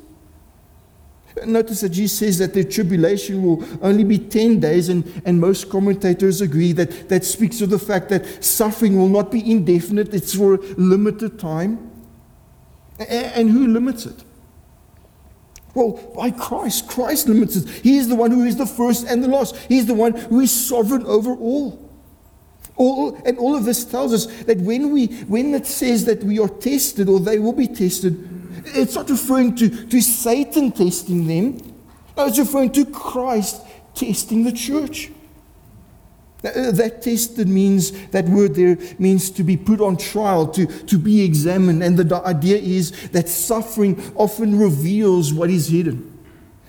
Notice 1.45 1.81
that 1.81 1.89
Jesus 1.89 2.17
says 2.17 2.39
that 2.39 2.55
the 2.55 2.63
tribulation 2.63 3.43
will 3.43 3.63
only 3.83 4.03
be 4.03 4.17
10 4.17 4.59
days, 4.59 4.89
and, 4.89 5.21
and 5.23 5.39
most 5.39 5.69
commentators 5.69 6.41
agree 6.41 6.71
that 6.71 7.09
that 7.09 7.23
speaks 7.23 7.61
of 7.61 7.69
the 7.69 7.77
fact 7.77 8.09
that 8.09 8.43
suffering 8.43 8.97
will 8.97 9.09
not 9.09 9.31
be 9.31 9.51
indefinite, 9.51 10.15
it's 10.15 10.33
for 10.33 10.55
a 10.55 10.57
limited 10.77 11.37
time. 11.37 11.91
And 12.99 13.49
who 13.49 13.67
limits 13.67 14.05
it? 14.05 14.23
Well, 15.73 16.11
by 16.15 16.31
Christ. 16.31 16.87
Christ 16.87 17.27
limits 17.27 17.55
it. 17.55 17.69
He 17.83 17.97
is 17.97 18.07
the 18.07 18.15
one 18.15 18.31
who 18.31 18.43
is 18.45 18.55
the 18.55 18.65
first 18.65 19.05
and 19.07 19.23
the 19.23 19.27
last. 19.27 19.55
He's 19.67 19.85
the 19.85 19.93
one 19.93 20.13
who 20.13 20.39
is 20.39 20.51
sovereign 20.51 21.05
over 21.05 21.33
all. 21.35 21.83
All, 22.75 23.15
and 23.25 23.37
all 23.37 23.55
of 23.55 23.65
this 23.65 23.85
tells 23.85 24.13
us 24.13 24.25
that 24.43 24.57
when, 24.57 24.91
we, 24.91 25.07
when 25.25 25.53
it 25.53 25.65
says 25.65 26.05
that 26.05 26.23
we 26.23 26.39
are 26.39 26.47
tested 26.47 27.09
or 27.09 27.19
they 27.19 27.39
will 27.39 27.53
be 27.53 27.67
tested, 27.67 28.27
it's 28.65 28.95
not 28.95 29.09
referring 29.09 29.55
to, 29.55 29.85
to 29.87 30.01
Satan 30.01 30.71
testing 30.71 31.27
them. 31.27 31.57
No, 32.15 32.25
it's 32.25 32.39
referring 32.39 32.71
to 32.73 32.85
Christ 32.85 33.61
testing 33.93 34.43
the 34.43 34.51
church. 34.51 35.11
Uh, 36.55 36.71
that 36.71 37.01
tested 37.01 37.47
means, 37.47 37.91
that 38.09 38.25
word 38.25 38.55
there 38.55 38.77
means 38.99 39.29
to 39.31 39.43
be 39.43 39.57
put 39.57 39.81
on 39.81 39.97
trial, 39.97 40.47
to, 40.47 40.65
to 40.65 40.97
be 40.97 41.23
examined. 41.23 41.83
And 41.83 41.97
the 41.97 42.21
idea 42.25 42.57
is 42.57 43.09
that 43.09 43.29
suffering 43.29 44.01
often 44.15 44.57
reveals 44.57 45.33
what 45.33 45.49
is 45.49 45.67
hidden. 45.67 46.17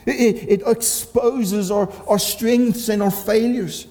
It, 0.06 0.48
it 0.48 0.62
exposes 0.66 1.70
our, 1.70 1.90
our 2.08 2.18
strengths 2.18 2.88
and 2.88 3.02
our 3.02 3.10
failures. 3.10 3.86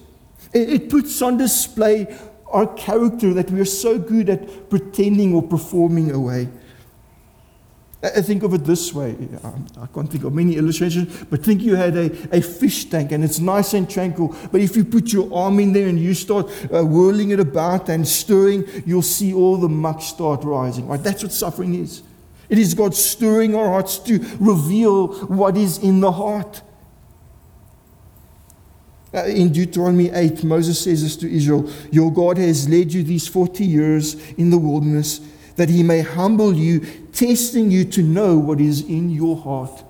It, 0.52 0.68
it 0.70 0.90
puts 0.90 1.22
on 1.22 1.36
display 1.36 2.16
our 2.50 2.66
character 2.74 3.34
that 3.34 3.50
we 3.50 3.60
are 3.60 3.64
so 3.64 3.98
good 3.98 4.28
at 4.28 4.70
pretending 4.70 5.34
or 5.34 5.42
performing 5.42 6.10
away. 6.10 6.48
I 8.00 8.22
think 8.22 8.44
of 8.44 8.54
it 8.54 8.64
this 8.64 8.94
way. 8.94 9.16
I 9.76 9.86
can't 9.86 10.08
think 10.08 10.22
of 10.22 10.32
many 10.32 10.56
illustrations, 10.56 11.24
but 11.24 11.42
think 11.42 11.62
you 11.62 11.74
had 11.74 11.96
a, 11.96 12.36
a 12.36 12.40
fish 12.40 12.84
tank 12.84 13.10
and 13.10 13.24
it's 13.24 13.40
nice 13.40 13.74
and 13.74 13.90
tranquil. 13.90 14.36
But 14.52 14.60
if 14.60 14.76
you 14.76 14.84
put 14.84 15.12
your 15.12 15.34
arm 15.34 15.58
in 15.58 15.72
there 15.72 15.88
and 15.88 15.98
you 15.98 16.14
start 16.14 16.46
uh, 16.72 16.84
whirling 16.84 17.30
it 17.30 17.40
about 17.40 17.88
and 17.88 18.06
stirring, 18.06 18.64
you'll 18.86 19.02
see 19.02 19.34
all 19.34 19.56
the 19.56 19.68
muck 19.68 20.00
start 20.00 20.44
rising. 20.44 20.86
Right? 20.86 21.02
That's 21.02 21.24
what 21.24 21.32
suffering 21.32 21.74
is. 21.74 22.04
It 22.48 22.58
is 22.58 22.72
God 22.72 22.94
stirring 22.94 23.56
our 23.56 23.66
hearts 23.66 23.98
to 24.00 24.24
reveal 24.38 25.08
what 25.26 25.56
is 25.56 25.78
in 25.78 25.98
the 25.98 26.12
heart. 26.12 26.62
Uh, 29.12 29.24
in 29.24 29.50
Deuteronomy 29.50 30.10
8, 30.10 30.44
Moses 30.44 30.84
says 30.84 31.02
this 31.02 31.16
to 31.16 31.34
Israel 31.34 31.68
Your 31.90 32.12
God 32.12 32.38
has 32.38 32.68
led 32.68 32.92
you 32.92 33.02
these 33.02 33.26
40 33.26 33.64
years 33.64 34.14
in 34.34 34.50
the 34.50 34.58
wilderness 34.58 35.20
that 35.58 35.68
he 35.68 35.82
may 35.82 36.00
humble 36.00 36.54
you, 36.54 36.78
testing 37.12 37.68
you 37.68 37.84
to 37.84 38.00
know 38.00 38.38
what 38.38 38.60
is 38.60 38.80
in 38.80 39.10
your 39.10 39.36
heart. 39.36 39.82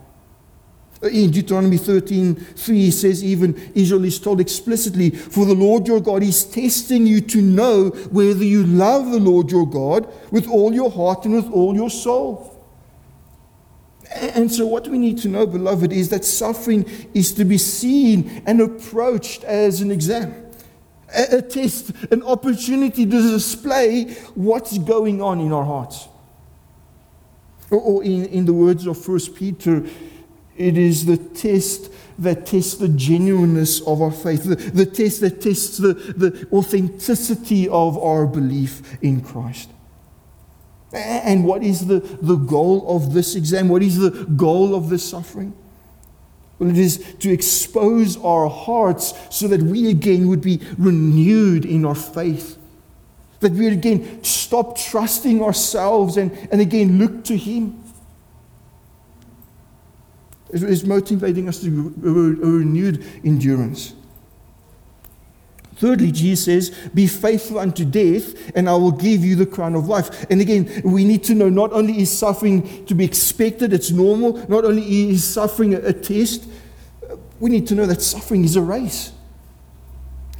Uh, 1.02 1.08
in 1.08 1.30
Deuteronomy 1.30 1.76
13, 1.76 2.34
3, 2.34 2.76
he 2.76 2.90
says, 2.90 3.22
even 3.22 3.54
Israel 3.74 4.02
is 4.04 4.18
told 4.18 4.40
explicitly, 4.40 5.10
For 5.10 5.44
the 5.44 5.54
Lord 5.54 5.86
your 5.86 6.00
God 6.00 6.22
is 6.22 6.42
testing 6.44 7.06
you 7.06 7.20
to 7.20 7.42
know 7.42 7.90
whether 8.10 8.42
you 8.42 8.64
love 8.64 9.10
the 9.10 9.20
Lord 9.20 9.50
your 9.50 9.68
God 9.68 10.10
with 10.32 10.48
all 10.48 10.72
your 10.72 10.90
heart 10.90 11.26
and 11.26 11.34
with 11.34 11.52
all 11.52 11.74
your 11.74 11.90
soul. 11.90 12.56
And 14.10 14.50
so, 14.50 14.66
what 14.66 14.88
we 14.88 14.96
need 14.96 15.18
to 15.18 15.28
know, 15.28 15.46
beloved, 15.46 15.92
is 15.92 16.08
that 16.08 16.24
suffering 16.24 16.86
is 17.12 17.34
to 17.34 17.44
be 17.44 17.58
seen 17.58 18.42
and 18.46 18.62
approached 18.62 19.44
as 19.44 19.82
an 19.82 19.90
exam 19.90 20.47
a, 21.14 21.42
test, 21.42 21.90
an 22.10 22.22
opportunity 22.22 23.04
to 23.04 23.30
display 23.32 24.04
what's 24.34 24.78
going 24.78 25.22
on 25.22 25.40
in 25.40 25.52
our 25.52 25.64
hearts. 25.64 26.08
Or, 27.70 27.80
or 27.80 28.04
in, 28.04 28.26
in 28.26 28.44
the 28.44 28.52
words 28.52 28.86
of 28.86 29.02
First 29.02 29.34
Peter, 29.34 29.84
it 30.56 30.76
is 30.76 31.06
the 31.06 31.16
test 31.16 31.90
that 32.18 32.46
tests 32.46 32.74
the 32.74 32.88
genuineness 32.88 33.80
of 33.82 34.02
our 34.02 34.10
faith, 34.10 34.44
the, 34.44 34.56
the 34.56 34.86
test 34.86 35.20
that 35.20 35.40
tests 35.40 35.78
the, 35.78 35.94
the 35.94 36.48
authenticity 36.52 37.68
of 37.68 37.96
our 37.98 38.26
belief 38.26 38.98
in 39.02 39.20
Christ. 39.20 39.70
And 40.92 41.44
what 41.44 41.62
is 41.62 41.86
the, 41.86 42.00
the 42.00 42.36
goal 42.36 42.96
of 42.96 43.12
this 43.12 43.34
exam? 43.36 43.68
What 43.68 43.82
is 43.82 43.98
the 43.98 44.10
goal 44.24 44.74
of 44.74 44.88
this 44.88 45.08
suffering? 45.08 45.54
Well, 46.58 46.70
it 46.70 46.78
is 46.78 47.14
to 47.20 47.30
expose 47.30 48.16
our 48.18 48.48
hearts 48.48 49.14
so 49.30 49.46
that 49.48 49.62
we 49.62 49.88
again 49.90 50.28
would 50.28 50.40
be 50.40 50.60
renewed 50.76 51.64
in 51.64 51.84
our 51.84 51.94
faith. 51.94 52.58
That 53.40 53.52
we 53.52 53.64
would 53.64 53.74
again 53.74 54.24
stop 54.24 54.76
trusting 54.76 55.42
ourselves 55.42 56.16
and, 56.16 56.32
and 56.50 56.60
again 56.60 56.98
look 56.98 57.24
to 57.24 57.36
Him. 57.36 57.84
It 60.50 60.62
is 60.62 60.84
motivating 60.84 61.48
us 61.48 61.60
to 61.60 61.68
a 61.68 62.08
renewed 62.08 63.04
endurance. 63.24 63.94
Thirdly, 65.78 66.10
Jesus 66.10 66.44
says, 66.44 66.90
Be 66.92 67.06
faithful 67.06 67.60
unto 67.60 67.84
death, 67.84 68.50
and 68.56 68.68
I 68.68 68.74
will 68.74 68.90
give 68.90 69.24
you 69.24 69.36
the 69.36 69.46
crown 69.46 69.76
of 69.76 69.86
life. 69.86 70.28
And 70.28 70.40
again, 70.40 70.82
we 70.84 71.04
need 71.04 71.22
to 71.24 71.34
know 71.34 71.48
not 71.48 71.72
only 71.72 72.00
is 72.00 72.16
suffering 72.16 72.84
to 72.86 72.94
be 72.96 73.04
expected, 73.04 73.72
it's 73.72 73.92
normal, 73.92 74.44
not 74.48 74.64
only 74.64 75.10
is 75.10 75.22
suffering 75.22 75.74
a 75.74 75.92
test, 75.92 76.47
we 77.40 77.50
need 77.50 77.66
to 77.68 77.74
know 77.74 77.86
that 77.86 78.02
suffering 78.02 78.44
is 78.44 78.56
a 78.56 78.62
race. 78.62 79.12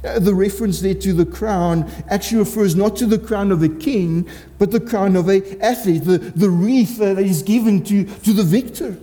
Uh, 0.03 0.17
the 0.17 0.33
reference 0.33 0.79
there 0.79 0.93
to 0.93 1.11
the 1.11 1.25
crown 1.25 1.89
actually 2.09 2.39
refers 2.39 2.73
not 2.73 2.95
to 2.95 3.05
the 3.05 3.19
crown 3.19 3.51
of 3.51 3.61
a 3.61 3.67
king, 3.69 4.27
but 4.57 4.71
the 4.71 4.79
crown 4.79 5.15
of 5.17 5.27
an 5.27 5.61
athlete, 5.61 6.05
the, 6.05 6.17
the 6.17 6.49
wreath 6.49 6.97
that 6.97 7.19
is 7.19 7.43
given 7.43 7.83
to, 7.83 8.05
to 8.05 8.31
the 8.31 8.43
victor. 8.43 8.97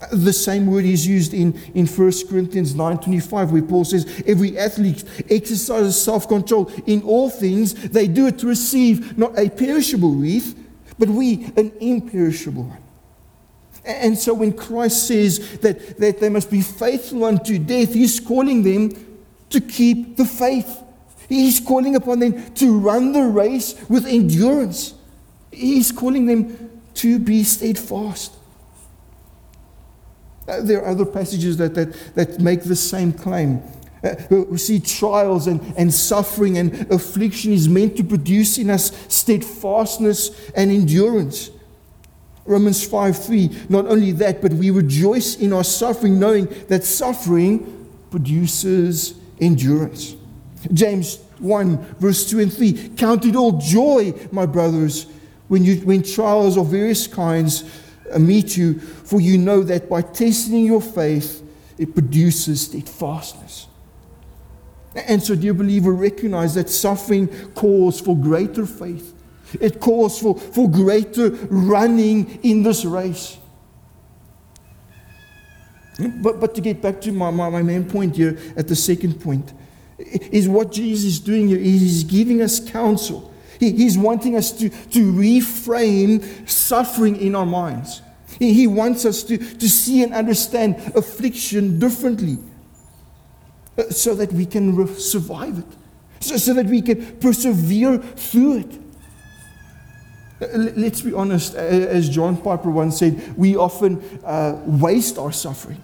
Uh, 0.00 0.06
the 0.12 0.32
same 0.32 0.66
word 0.66 0.84
is 0.84 1.04
used 1.04 1.34
in, 1.34 1.52
in 1.74 1.86
1 1.86 2.12
Corinthians 2.28 2.74
9.25 2.74 3.50
where 3.50 3.62
Paul 3.62 3.84
says, 3.84 4.22
every 4.24 4.56
athlete 4.56 5.02
exercises 5.28 6.00
self-control 6.00 6.70
in 6.86 7.02
all 7.02 7.28
things. 7.28 7.74
They 7.74 8.06
do 8.06 8.28
it 8.28 8.38
to 8.40 8.46
receive 8.46 9.18
not 9.18 9.36
a 9.36 9.50
perishable 9.50 10.12
wreath, 10.12 10.56
but 11.00 11.08
we 11.08 11.46
an 11.56 11.72
imperishable 11.80 12.64
one. 12.64 12.81
And 13.84 14.16
so 14.16 14.34
when 14.34 14.52
Christ 14.52 15.08
says 15.08 15.58
that, 15.58 15.98
that 15.98 16.20
they 16.20 16.28
must 16.28 16.50
be 16.50 16.60
faithful 16.60 17.24
unto 17.24 17.58
death, 17.58 17.94
he's 17.94 18.20
calling 18.20 18.62
them 18.62 18.90
to 19.50 19.60
keep 19.60 20.16
the 20.16 20.24
faith. 20.24 20.82
He's 21.28 21.60
calling 21.60 21.96
upon 21.96 22.20
them 22.20 22.52
to 22.54 22.78
run 22.78 23.12
the 23.12 23.24
race 23.24 23.74
with 23.88 24.06
endurance. 24.06 24.94
He's 25.50 25.90
calling 25.90 26.26
them 26.26 26.80
to 26.94 27.18
be 27.18 27.42
steadfast. 27.42 28.34
Uh, 30.46 30.60
there 30.60 30.82
are 30.82 30.90
other 30.90 31.06
passages 31.06 31.56
that, 31.56 31.74
that, 31.74 32.14
that 32.14 32.40
make 32.40 32.62
the 32.64 32.76
same 32.76 33.12
claim. 33.12 33.62
Uh, 34.02 34.14
we 34.30 34.58
see 34.58 34.80
trials 34.80 35.46
and, 35.46 35.60
and 35.76 35.94
suffering 35.94 36.58
and 36.58 36.90
affliction 36.90 37.52
is 37.52 37.68
meant 37.68 37.96
to 37.96 38.02
produce 38.02 38.58
in 38.58 38.68
us 38.68 38.90
steadfastness 39.08 40.50
and 40.52 40.70
endurance. 40.70 41.51
Romans 42.44 42.84
5 42.84 43.24
3, 43.24 43.50
not 43.68 43.86
only 43.86 44.12
that, 44.12 44.42
but 44.42 44.52
we 44.52 44.70
rejoice 44.70 45.36
in 45.36 45.52
our 45.52 45.64
suffering, 45.64 46.18
knowing 46.18 46.46
that 46.68 46.84
suffering 46.84 47.88
produces 48.10 49.14
endurance. 49.40 50.16
James 50.72 51.18
1, 51.38 51.78
verse 51.98 52.28
2 52.28 52.40
and 52.40 52.52
3 52.52 52.90
Count 52.96 53.24
it 53.24 53.36
all 53.36 53.52
joy, 53.58 54.12
my 54.32 54.46
brothers, 54.46 55.06
when, 55.48 55.64
you, 55.64 55.76
when 55.76 56.02
trials 56.02 56.56
of 56.56 56.68
various 56.68 57.06
kinds 57.06 57.64
uh, 58.12 58.18
meet 58.18 58.56
you, 58.56 58.78
for 58.78 59.20
you 59.20 59.38
know 59.38 59.62
that 59.62 59.88
by 59.88 60.02
testing 60.02 60.64
your 60.66 60.80
faith, 60.80 61.42
it 61.78 61.94
produces 61.94 62.62
steadfastness. 62.62 63.66
And 64.94 65.22
so, 65.22 65.34
dear 65.34 65.54
believer, 65.54 65.92
recognize 65.92 66.54
that 66.54 66.68
suffering 66.68 67.28
calls 67.54 68.00
for 68.00 68.16
greater 68.16 68.66
faith. 68.66 69.14
It 69.60 69.80
calls 69.80 70.20
for, 70.20 70.38
for 70.38 70.70
greater 70.70 71.30
running 71.50 72.38
in 72.42 72.62
this 72.62 72.84
race. 72.84 73.38
But, 76.22 76.40
but 76.40 76.54
to 76.54 76.60
get 76.60 76.80
back 76.80 77.00
to 77.02 77.12
my, 77.12 77.30
my, 77.30 77.48
my 77.50 77.62
main 77.62 77.84
point 77.84 78.16
here 78.16 78.38
at 78.56 78.68
the 78.68 78.76
second 78.76 79.20
point, 79.20 79.52
is 79.98 80.48
what 80.48 80.72
Jesus 80.72 81.04
is 81.04 81.20
doing 81.20 81.48
here. 81.48 81.58
He's 81.58 82.04
giving 82.04 82.42
us 82.42 82.58
counsel. 82.58 83.32
He, 83.60 83.72
he's 83.72 83.96
wanting 83.96 84.36
us 84.36 84.50
to, 84.52 84.68
to 84.68 85.12
reframe 85.12 86.48
suffering 86.48 87.16
in 87.16 87.34
our 87.34 87.46
minds. 87.46 88.02
He, 88.38 88.52
he 88.54 88.66
wants 88.66 89.04
us 89.04 89.22
to, 89.24 89.38
to 89.38 89.68
see 89.68 90.02
and 90.02 90.12
understand 90.12 90.76
affliction 90.96 91.78
differently 91.78 92.38
uh, 93.78 93.84
so 93.90 94.14
that 94.14 94.32
we 94.32 94.46
can 94.46 94.88
survive 94.96 95.58
it, 95.58 95.66
so, 96.20 96.36
so 96.36 96.54
that 96.54 96.66
we 96.66 96.82
can 96.82 97.18
persevere 97.18 97.98
through 97.98 98.58
it. 98.58 98.81
Let's 100.54 101.02
be 101.02 101.12
honest, 101.12 101.54
as 101.54 102.08
John 102.08 102.36
Piper 102.36 102.70
once 102.70 102.98
said, 102.98 103.36
we 103.36 103.56
often 103.56 104.02
uh, 104.24 104.60
waste 104.66 105.18
our 105.18 105.32
suffering. 105.32 105.80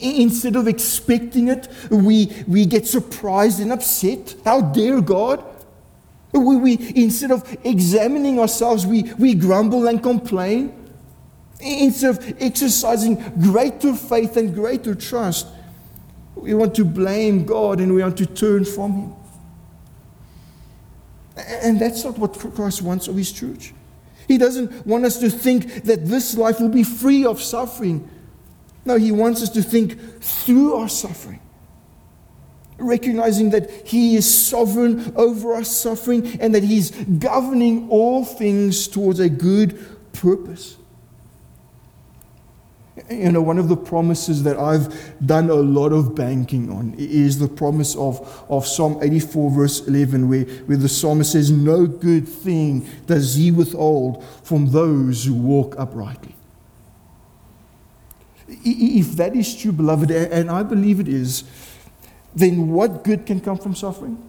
Instead 0.00 0.56
of 0.56 0.68
expecting 0.68 1.48
it, 1.48 1.68
we, 1.90 2.32
we 2.46 2.66
get 2.66 2.86
surprised 2.86 3.60
and 3.60 3.72
upset. 3.72 4.34
How 4.44 4.60
dare 4.60 5.00
God? 5.00 5.44
We, 6.32 6.56
we, 6.56 6.92
instead 6.96 7.30
of 7.30 7.56
examining 7.64 8.38
ourselves, 8.38 8.86
we, 8.86 9.04
we 9.18 9.34
grumble 9.34 9.86
and 9.86 10.02
complain. 10.02 10.74
Instead 11.60 12.10
of 12.10 12.42
exercising 12.42 13.16
greater 13.40 13.94
faith 13.94 14.36
and 14.36 14.54
greater 14.54 14.94
trust, 14.94 15.46
we 16.34 16.54
want 16.54 16.74
to 16.74 16.84
blame 16.84 17.44
God 17.44 17.80
and 17.80 17.94
we 17.94 18.02
want 18.02 18.18
to 18.18 18.26
turn 18.26 18.64
from 18.64 18.92
Him. 18.92 19.14
And 21.36 21.80
that's 21.80 22.04
not 22.04 22.18
what 22.18 22.34
Christ 22.54 22.82
wants 22.82 23.08
of 23.08 23.16
His 23.16 23.32
church. 23.32 23.72
He 24.28 24.38
doesn't 24.38 24.86
want 24.86 25.04
us 25.04 25.18
to 25.20 25.30
think 25.30 25.84
that 25.84 26.06
this 26.06 26.36
life 26.36 26.60
will 26.60 26.68
be 26.68 26.84
free 26.84 27.24
of 27.24 27.42
suffering. 27.42 28.08
No, 28.84 28.96
He 28.96 29.12
wants 29.12 29.42
us 29.42 29.50
to 29.50 29.62
think 29.62 29.98
through 30.20 30.74
our 30.74 30.88
suffering, 30.88 31.40
recognizing 32.78 33.50
that 33.50 33.70
He 33.86 34.16
is 34.16 34.32
sovereign 34.32 35.12
over 35.16 35.54
our 35.54 35.64
suffering 35.64 36.40
and 36.40 36.54
that 36.54 36.62
He's 36.62 36.90
governing 36.90 37.88
all 37.90 38.24
things 38.24 38.88
towards 38.88 39.20
a 39.20 39.28
good 39.28 40.12
purpose. 40.12 40.76
You 43.10 43.32
know, 43.32 43.42
one 43.42 43.58
of 43.58 43.68
the 43.68 43.76
promises 43.76 44.42
that 44.44 44.56
I've 44.56 45.26
done 45.26 45.50
a 45.50 45.54
lot 45.54 45.92
of 45.92 46.14
banking 46.14 46.70
on 46.70 46.94
is 46.96 47.38
the 47.38 47.48
promise 47.48 47.96
of, 47.96 48.44
of 48.48 48.66
Psalm 48.66 48.98
84, 49.02 49.50
verse 49.50 49.86
11, 49.86 50.28
where, 50.28 50.44
where 50.44 50.76
the 50.76 50.88
psalmist 50.88 51.32
says, 51.32 51.50
No 51.50 51.86
good 51.86 52.28
thing 52.28 52.88
does 53.06 53.34
he 53.34 53.50
withhold 53.50 54.24
from 54.44 54.70
those 54.70 55.24
who 55.24 55.34
walk 55.34 55.74
uprightly. 55.78 56.34
If 58.48 59.16
that 59.16 59.34
is 59.34 59.56
true, 59.56 59.72
beloved, 59.72 60.10
and 60.10 60.50
I 60.50 60.62
believe 60.62 61.00
it 61.00 61.08
is, 61.08 61.44
then 62.34 62.70
what 62.70 63.04
good 63.04 63.26
can 63.26 63.40
come 63.40 63.58
from 63.58 63.74
suffering? 63.74 64.22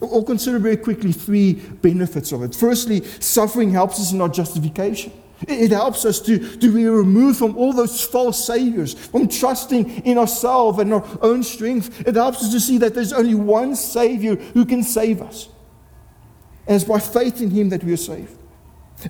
Or 0.00 0.24
consider 0.24 0.58
very 0.58 0.76
quickly 0.76 1.12
three 1.12 1.54
benefits 1.54 2.32
of 2.32 2.42
it. 2.42 2.54
Firstly, 2.54 3.04
suffering 3.20 3.70
helps 3.70 4.00
us 4.00 4.12
in 4.12 4.20
our 4.20 4.28
justification. 4.28 5.12
It 5.48 5.70
helps 5.70 6.04
us 6.04 6.20
to, 6.20 6.38
to 6.38 6.72
be 6.72 6.86
removed 6.86 7.38
from 7.38 7.56
all 7.56 7.72
those 7.72 8.02
false 8.02 8.44
saviors, 8.44 8.94
from 8.94 9.28
trusting 9.28 10.02
in 10.02 10.18
ourselves 10.18 10.78
and 10.78 10.92
our 10.94 11.04
own 11.20 11.42
strength. 11.42 12.06
It 12.06 12.14
helps 12.14 12.42
us 12.42 12.52
to 12.52 12.60
see 12.60 12.78
that 12.78 12.94
there's 12.94 13.12
only 13.12 13.34
one 13.34 13.76
Savior 13.76 14.36
who 14.36 14.64
can 14.64 14.82
save 14.82 15.20
us. 15.20 15.48
And 16.66 16.76
it's 16.76 16.84
by 16.84 16.98
faith 16.98 17.40
in 17.40 17.50
Him 17.50 17.68
that 17.70 17.84
we 17.84 17.92
are 17.92 17.98
saved. 17.98 18.36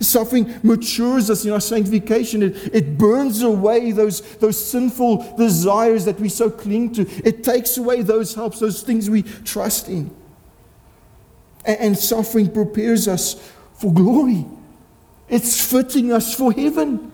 Suffering 0.01 0.59
matures 0.63 1.31
us 1.31 1.45
in 1.45 1.53
our 1.53 1.61
sanctification. 1.61 2.43
It, 2.43 2.75
it 2.75 2.99
burns 2.99 3.43
away 3.43 3.93
those, 3.93 4.23
those 4.37 4.63
sinful 4.63 5.37
desires 5.37 6.05
that 6.07 6.19
we 6.19 6.29
so 6.29 6.51
cling 6.51 6.93
to. 6.95 7.03
It 7.25 7.45
takes 7.45 7.77
away 7.77 8.03
those 8.03 8.35
helps, 8.35 8.59
those 8.59 8.83
things 8.83 9.09
we 9.09 9.23
trust 9.23 9.89
in. 9.89 10.11
And, 11.65 11.81
and 11.81 11.99
suffering 11.99 12.51
prepares 12.51 13.07
us 13.07 13.53
for 13.75 13.93
glory. 13.93 14.47
It's 15.35 15.69
fitting 15.69 16.13
us 16.13 16.33
for 16.33 16.53
heaven. 16.53 17.11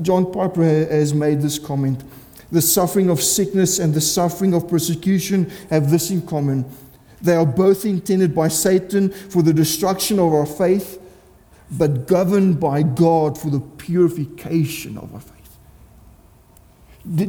John 0.00 0.32
Piper 0.32 0.64
has 0.64 1.12
made 1.12 1.42
this 1.42 1.58
comment. 1.58 2.02
The 2.50 2.62
suffering 2.62 3.10
of 3.10 3.22
sickness 3.22 3.78
and 3.78 3.92
the 3.92 4.00
suffering 4.00 4.54
of 4.54 4.66
persecution 4.68 5.52
have 5.68 5.90
this 5.90 6.10
in 6.10 6.26
common. 6.26 6.64
They 7.20 7.34
are 7.34 7.44
both 7.44 7.84
intended 7.84 8.34
by 8.34 8.48
Satan 8.48 9.10
for 9.10 9.42
the 9.42 9.52
destruction 9.52 10.18
of 10.18 10.32
our 10.32 10.46
faith, 10.46 10.98
but 11.70 12.06
governed 12.06 12.58
by 12.58 12.82
God 12.82 13.36
for 13.38 13.50
the 13.50 13.60
purification 13.60 14.96
of 14.96 15.12
our 15.12 15.20
faith. 15.20 15.58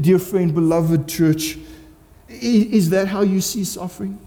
Dear 0.01 0.19
friend, 0.19 0.55
beloved 0.55 1.09
church, 1.09 1.57
is 2.29 2.91
that 2.91 3.09
how 3.09 3.23
you 3.23 3.41
see 3.41 3.65
suffering? 3.65 4.24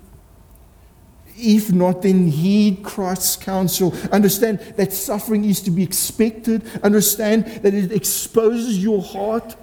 If 1.39 1.73
not, 1.73 2.03
then 2.03 2.29
heed 2.29 2.83
Christ's 2.83 3.37
counsel. 3.37 3.95
Understand 4.11 4.59
that 4.77 4.93
suffering 4.93 5.45
is 5.45 5.61
to 5.63 5.71
be 5.71 5.83
expected. 5.83 6.65
Understand 6.83 7.47
that 7.63 7.75
it 7.75 7.93
exposes 7.93 8.83
your 8.83 9.03
heart. 9.03 9.57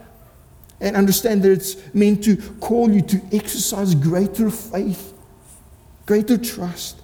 And 0.80 0.96
understand 0.96 1.44
that 1.44 1.52
it's 1.52 1.78
meant 1.94 2.24
to 2.26 2.38
call 2.60 2.92
you 2.92 3.02
to 3.02 3.22
exercise 3.32 3.96
greater 3.96 4.50
faith, 4.50 5.14
greater 6.06 6.38
trust. 6.38 7.02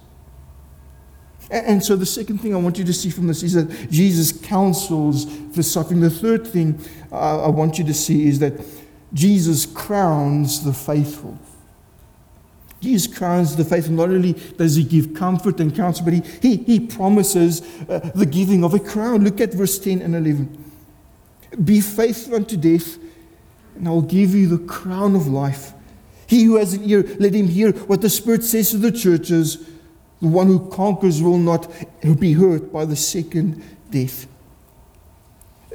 And 1.50 1.84
so, 1.84 1.96
the 1.96 2.06
second 2.06 2.38
thing 2.38 2.54
I 2.54 2.58
want 2.58 2.78
you 2.78 2.84
to 2.84 2.92
see 2.94 3.10
from 3.10 3.26
this 3.26 3.42
is 3.42 3.52
that 3.52 3.90
Jesus 3.90 4.32
counsels 4.32 5.26
for 5.54 5.62
suffering. 5.62 6.00
The 6.00 6.08
third 6.08 6.46
thing 6.46 6.80
uh, 7.10 7.44
I 7.44 7.48
want 7.48 7.78
you 7.78 7.84
to 7.84 7.94
see 7.94 8.26
is 8.26 8.38
that 8.38 8.54
Jesus 9.12 9.66
crowns 9.66 10.64
the 10.64 10.72
faithful. 10.72 11.38
Jesus 12.82 13.16
crowns 13.16 13.54
the 13.54 13.64
faithful. 13.64 13.94
Not 13.94 14.08
only 14.08 14.32
does 14.32 14.74
he 14.74 14.82
give 14.82 15.14
comfort 15.14 15.60
and 15.60 15.74
counsel, 15.74 16.04
but 16.04 16.14
he, 16.14 16.22
he, 16.42 16.56
he 16.56 16.80
promises 16.80 17.62
uh, 17.88 18.10
the 18.12 18.26
giving 18.26 18.64
of 18.64 18.74
a 18.74 18.80
crown. 18.80 19.22
Look 19.22 19.40
at 19.40 19.54
verse 19.54 19.78
10 19.78 20.02
and 20.02 20.16
11. 20.16 20.64
Be 21.64 21.80
faithful 21.80 22.34
unto 22.34 22.56
death, 22.56 22.98
and 23.76 23.86
I 23.86 23.92
will 23.92 24.02
give 24.02 24.34
you 24.34 24.48
the 24.48 24.66
crown 24.66 25.14
of 25.14 25.28
life. 25.28 25.72
He 26.26 26.42
who 26.42 26.56
has 26.56 26.74
an 26.74 26.82
ear, 26.88 27.04
let 27.20 27.34
him 27.34 27.46
hear 27.46 27.70
what 27.72 28.00
the 28.00 28.10
Spirit 28.10 28.42
says 28.42 28.70
to 28.70 28.78
the 28.78 28.90
churches. 28.90 29.58
The 30.20 30.28
one 30.28 30.48
who 30.48 30.68
conquers 30.70 31.22
will 31.22 31.38
not 31.38 31.70
be 32.18 32.32
hurt 32.32 32.72
by 32.72 32.84
the 32.84 32.96
second 32.96 33.62
death. 33.90 34.26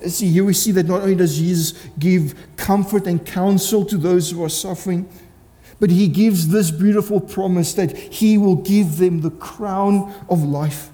See, 0.08 0.30
here 0.30 0.44
we 0.44 0.54
see 0.54 0.72
that 0.74 0.88
not 0.88 1.02
only 1.02 1.16
does 1.16 1.38
Jesus 1.38 1.74
give 1.98 2.36
comfort 2.58 3.08
and 3.08 3.26
counsel 3.26 3.86
to 3.86 3.98
those 3.98 4.32
who 4.32 4.44
are 4.44 4.50
suffering, 4.50 5.08
but 5.80 5.90
he 5.90 6.08
gives 6.08 6.50
this 6.50 6.72
beautiful 6.72 7.20
promise 7.20 7.74
that 7.76 7.96
he 7.96 8.38
will 8.38 8.56
give 8.56 8.98
them 8.98 9.22
the 9.22 9.32
crown 9.32 10.14
of 10.30 10.44
life. 10.44 10.90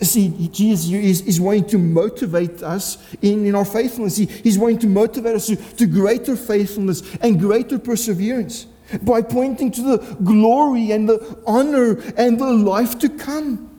See, 0.00 0.48
Jesus 0.48 0.90
is, 0.90 1.20
is 1.22 1.40
wanting 1.40 1.66
to 1.66 1.78
motivate 1.78 2.62
us 2.62 2.98
in, 3.22 3.46
in 3.46 3.54
our 3.54 3.64
faithfulness. 3.64 4.16
He, 4.16 4.26
he's 4.26 4.58
wanting 4.58 4.78
to 4.80 4.86
motivate 4.86 5.36
us 5.36 5.46
to, 5.46 5.56
to 5.56 5.86
greater 5.86 6.36
faithfulness 6.36 7.02
and 7.20 7.38
greater 7.38 7.78
perseverance 7.78 8.66
by 9.02 9.22
pointing 9.22 9.70
to 9.72 9.82
the 9.82 9.98
glory 10.24 10.90
and 10.90 11.08
the 11.08 11.38
honor 11.46 12.00
and 12.16 12.38
the 12.38 12.52
life 12.52 12.98
to 13.00 13.08
come. 13.08 13.73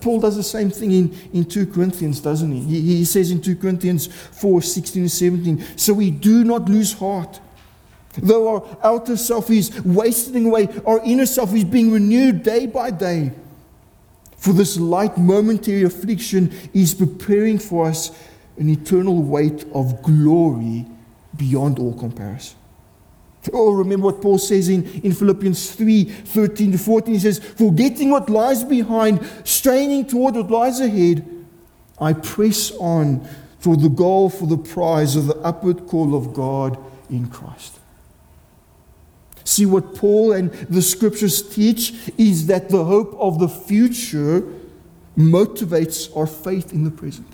Paul 0.00 0.20
does 0.20 0.36
the 0.36 0.42
same 0.42 0.70
thing 0.70 0.92
in, 0.92 1.18
in 1.32 1.44
2 1.46 1.66
Corinthians, 1.68 2.20
doesn't 2.20 2.52
he? 2.52 2.60
he? 2.60 2.96
He 2.98 3.04
says 3.04 3.30
in 3.30 3.40
2 3.40 3.56
Corinthians 3.56 4.06
4 4.06 4.60
16 4.60 5.02
and 5.02 5.10
17, 5.10 5.64
So 5.76 5.94
we 5.94 6.10
do 6.10 6.44
not 6.44 6.68
lose 6.68 6.92
heart. 6.92 7.40
Though 8.18 8.56
our 8.56 8.78
outer 8.82 9.16
self 9.16 9.50
is 9.50 9.82
wasting 9.82 10.46
away, 10.46 10.68
our 10.84 11.00
inner 11.04 11.26
self 11.26 11.54
is 11.54 11.64
being 11.64 11.92
renewed 11.92 12.42
day 12.42 12.66
by 12.66 12.90
day. 12.90 13.32
For 14.36 14.52
this 14.52 14.78
light 14.78 15.16
momentary 15.16 15.84
affliction 15.84 16.52
is 16.74 16.92
preparing 16.94 17.58
for 17.58 17.86
us 17.86 18.10
an 18.58 18.68
eternal 18.68 19.22
weight 19.22 19.64
of 19.72 20.02
glory 20.02 20.86
beyond 21.36 21.78
all 21.78 21.94
comparison. 21.94 22.59
Oh, 23.52 23.72
remember 23.72 24.06
what 24.06 24.20
Paul 24.20 24.38
says 24.38 24.68
in, 24.68 24.84
in 25.00 25.12
Philippians 25.12 25.72
3 25.74 26.04
13 26.04 26.72
to 26.72 26.78
14. 26.78 27.14
He 27.14 27.20
says, 27.20 27.38
Forgetting 27.38 28.10
what 28.10 28.28
lies 28.28 28.64
behind, 28.64 29.26
straining 29.44 30.06
toward 30.06 30.34
what 30.34 30.50
lies 30.50 30.80
ahead, 30.80 31.26
I 31.98 32.12
press 32.12 32.70
on 32.72 33.26
for 33.58 33.76
the 33.76 33.88
goal, 33.88 34.28
for 34.30 34.46
the 34.46 34.58
prize 34.58 35.16
of 35.16 35.26
the 35.26 35.36
upward 35.38 35.86
call 35.86 36.14
of 36.14 36.34
God 36.34 36.78
in 37.08 37.28
Christ. 37.28 37.78
See, 39.44 39.66
what 39.66 39.94
Paul 39.94 40.32
and 40.32 40.52
the 40.52 40.82
scriptures 40.82 41.42
teach 41.42 41.92
is 42.16 42.46
that 42.46 42.68
the 42.68 42.84
hope 42.84 43.16
of 43.18 43.38
the 43.38 43.48
future 43.48 44.46
motivates 45.16 46.14
our 46.16 46.26
faith 46.26 46.72
in 46.72 46.84
the 46.84 46.90
present. 46.90 47.26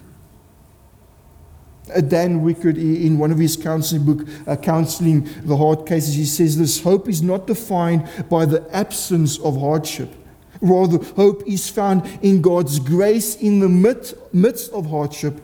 Uh, 1.94 2.00
Dan 2.00 2.40
Wickert, 2.40 2.76
in 2.76 3.18
one 3.18 3.30
of 3.30 3.38
his 3.38 3.56
counseling 3.56 4.04
book, 4.04 4.28
uh, 4.46 4.56
Counseling 4.56 5.28
the 5.44 5.56
Hard 5.56 5.86
Cases, 5.86 6.14
he 6.14 6.24
says 6.24 6.58
this 6.58 6.82
hope 6.82 7.08
is 7.08 7.22
not 7.22 7.46
defined 7.46 8.08
by 8.28 8.44
the 8.44 8.66
absence 8.74 9.38
of 9.38 9.58
hardship. 9.58 10.12
Rather, 10.60 10.98
hope 11.14 11.42
is 11.46 11.68
found 11.68 12.06
in 12.22 12.40
God's 12.42 12.78
grace 12.78 13.36
in 13.36 13.60
the 13.60 13.68
midst 13.68 14.72
of 14.72 14.90
hardship. 14.90 15.40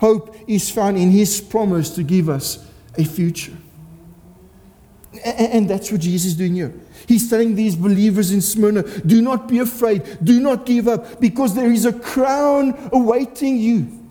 Hope 0.00 0.36
is 0.46 0.70
found 0.70 0.98
in 0.98 1.10
His 1.10 1.40
promise 1.40 1.90
to 1.90 2.02
give 2.02 2.28
us 2.28 2.64
a 2.98 3.04
future. 3.04 3.56
And 5.24 5.68
that's 5.68 5.92
what 5.92 6.00
Jesus 6.00 6.32
is 6.32 6.36
doing 6.36 6.54
here. 6.54 6.74
He's 7.06 7.28
telling 7.28 7.54
these 7.54 7.76
believers 7.76 8.32
in 8.32 8.40
Smyrna 8.40 8.82
do 9.00 9.20
not 9.22 9.48
be 9.48 9.58
afraid, 9.58 10.18
do 10.22 10.40
not 10.40 10.66
give 10.66 10.88
up, 10.88 11.20
because 11.20 11.54
there 11.54 11.70
is 11.70 11.84
a 11.84 11.92
crown 11.92 12.90
awaiting 12.92 13.58
you. 13.58 14.01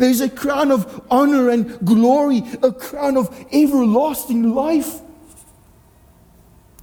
There's 0.00 0.22
a 0.22 0.30
crown 0.30 0.70
of 0.70 1.02
honor 1.10 1.50
and 1.50 1.78
glory, 1.84 2.42
a 2.62 2.72
crown 2.72 3.18
of 3.18 3.28
everlasting 3.52 4.54
life. 4.54 5.02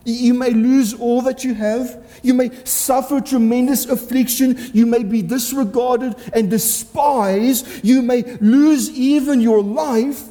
You 0.06 0.36
may 0.36 0.52
lose 0.52 0.94
all 0.94 1.24
that 1.24 1.44
you 1.44 1.56
have. 1.56 2.06
You 2.22 2.36
may 2.36 2.52
suffer 2.64 3.20
tremendous 3.20 3.88
affliction. 3.88 4.56
You 4.72 4.86
may 4.86 5.02
be 5.02 5.24
disregarded 5.24 6.14
and 6.32 6.52
despised. 6.52 7.84
You 7.84 8.04
may 8.04 8.22
lose 8.40 8.92
even 8.92 9.42
your 9.42 9.64
life. 9.64 10.22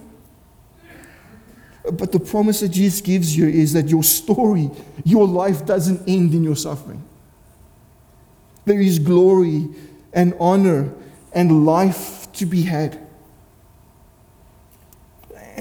But 1.92 2.12
the 2.12 2.20
promise 2.20 2.60
that 2.60 2.68
Jesus 2.68 3.00
gives 3.00 3.36
you 3.36 3.48
is 3.48 3.72
that 3.72 3.88
your 3.88 4.04
story, 4.04 4.70
your 5.04 5.26
life 5.26 5.66
doesn't 5.66 6.08
end 6.08 6.34
in 6.34 6.44
your 6.44 6.54
suffering. 6.54 7.02
There 8.64 8.80
is 8.80 9.00
glory 9.00 9.70
and 10.12 10.34
honor 10.38 10.94
and 11.32 11.66
life 11.66 12.25
to 12.36 12.46
be 12.46 12.62
had. 12.62 13.06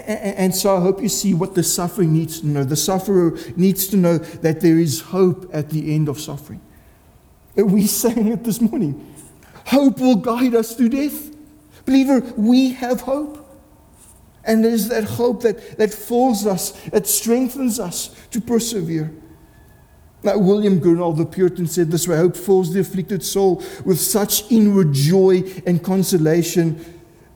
And 0.08 0.54
so 0.54 0.76
I 0.76 0.82
hope 0.82 1.02
you 1.02 1.10
see 1.10 1.34
what 1.34 1.56
the 1.56 1.64
suffering 1.64 2.14
needs 2.14 2.42
to 2.42 2.48
know. 2.48 2.64
The 2.64 2.76
sufferer 2.76 3.38
needs 3.56 3.88
to 3.88 3.98
know 3.98 4.18
that 4.18 4.62
there 4.62 4.78
is 4.78 5.02
hope 5.02 5.50
at 5.54 5.70
the 5.70 5.96
end 5.96 6.10
of 6.10 6.20
suffering. 6.20 6.62
We 7.56 7.88
sang 7.88 8.28
it 8.28 8.44
this 8.44 8.62
morning. 8.62 9.14
Hope 9.68 10.00
will 10.00 10.18
guide 10.18 10.54
us 10.54 10.76
through 10.76 10.90
death. 10.90 11.32
Believer, 11.86 12.20
we 12.38 12.74
have 12.74 13.02
hope. 13.02 13.42
And 14.44 14.64
it 14.64 14.74
is 14.74 14.90
that 14.90 15.06
hope 15.06 15.42
that, 15.42 15.78
that 15.78 15.92
fills 15.92 16.46
us, 16.46 16.72
that 16.92 17.08
strengthens 17.08 17.80
us 17.80 18.16
to 18.32 18.40
persevere. 18.40 19.12
Now, 20.26 20.40
William 20.40 20.82
Gurnall, 20.82 21.16
the 21.16 21.26
Puritan, 21.26 21.68
said 21.68 21.92
this 21.92 22.08
way 22.08 22.18
Hope 22.18 22.36
fills 22.36 22.74
the 22.74 22.80
afflicted 22.80 23.24
soul 23.24 23.64
with 23.86 24.00
such 24.00 24.52
inward 24.52 24.92
joy 24.92 25.44
and 25.68 25.84
consolation 25.84 26.84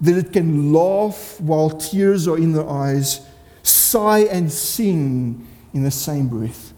that 0.01 0.17
it 0.17 0.33
can 0.33 0.73
laugh 0.73 1.39
while 1.39 1.69
tears 1.69 2.27
are 2.27 2.37
in 2.37 2.53
the 2.53 2.65
eyes, 2.65 3.21
sigh 3.61 4.21
and 4.21 4.51
sing 4.51 5.47
in 5.71 5.83
the 5.83 5.91
same 5.91 6.27
breath. 6.27 6.73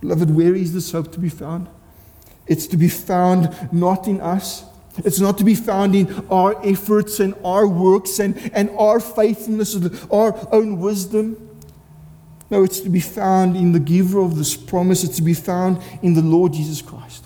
Beloved, 0.00 0.34
where 0.34 0.54
is 0.54 0.72
this 0.72 0.90
hope 0.92 1.12
to 1.12 1.20
be 1.20 1.28
found? 1.28 1.68
It's 2.46 2.66
to 2.68 2.78
be 2.78 2.88
found 2.88 3.72
not 3.72 4.08
in 4.08 4.20
us. 4.22 4.64
It's 5.04 5.20
not 5.20 5.36
to 5.38 5.44
be 5.44 5.54
found 5.54 5.94
in 5.94 6.26
our 6.30 6.58
efforts 6.66 7.20
and 7.20 7.34
our 7.44 7.66
works 7.66 8.18
and, 8.18 8.38
and 8.54 8.70
our 8.70 9.00
faithfulness, 9.00 9.76
our 10.10 10.48
own 10.50 10.80
wisdom. 10.80 11.50
No, 12.52 12.64
it's 12.64 12.80
to 12.80 12.90
be 12.90 13.00
found 13.00 13.56
in 13.56 13.72
the 13.72 13.80
giver 13.80 14.20
of 14.20 14.36
this 14.36 14.54
promise. 14.54 15.04
It's 15.04 15.16
to 15.16 15.22
be 15.22 15.32
found 15.32 15.82
in 16.02 16.12
the 16.12 16.20
Lord 16.20 16.52
Jesus 16.52 16.82
Christ. 16.82 17.24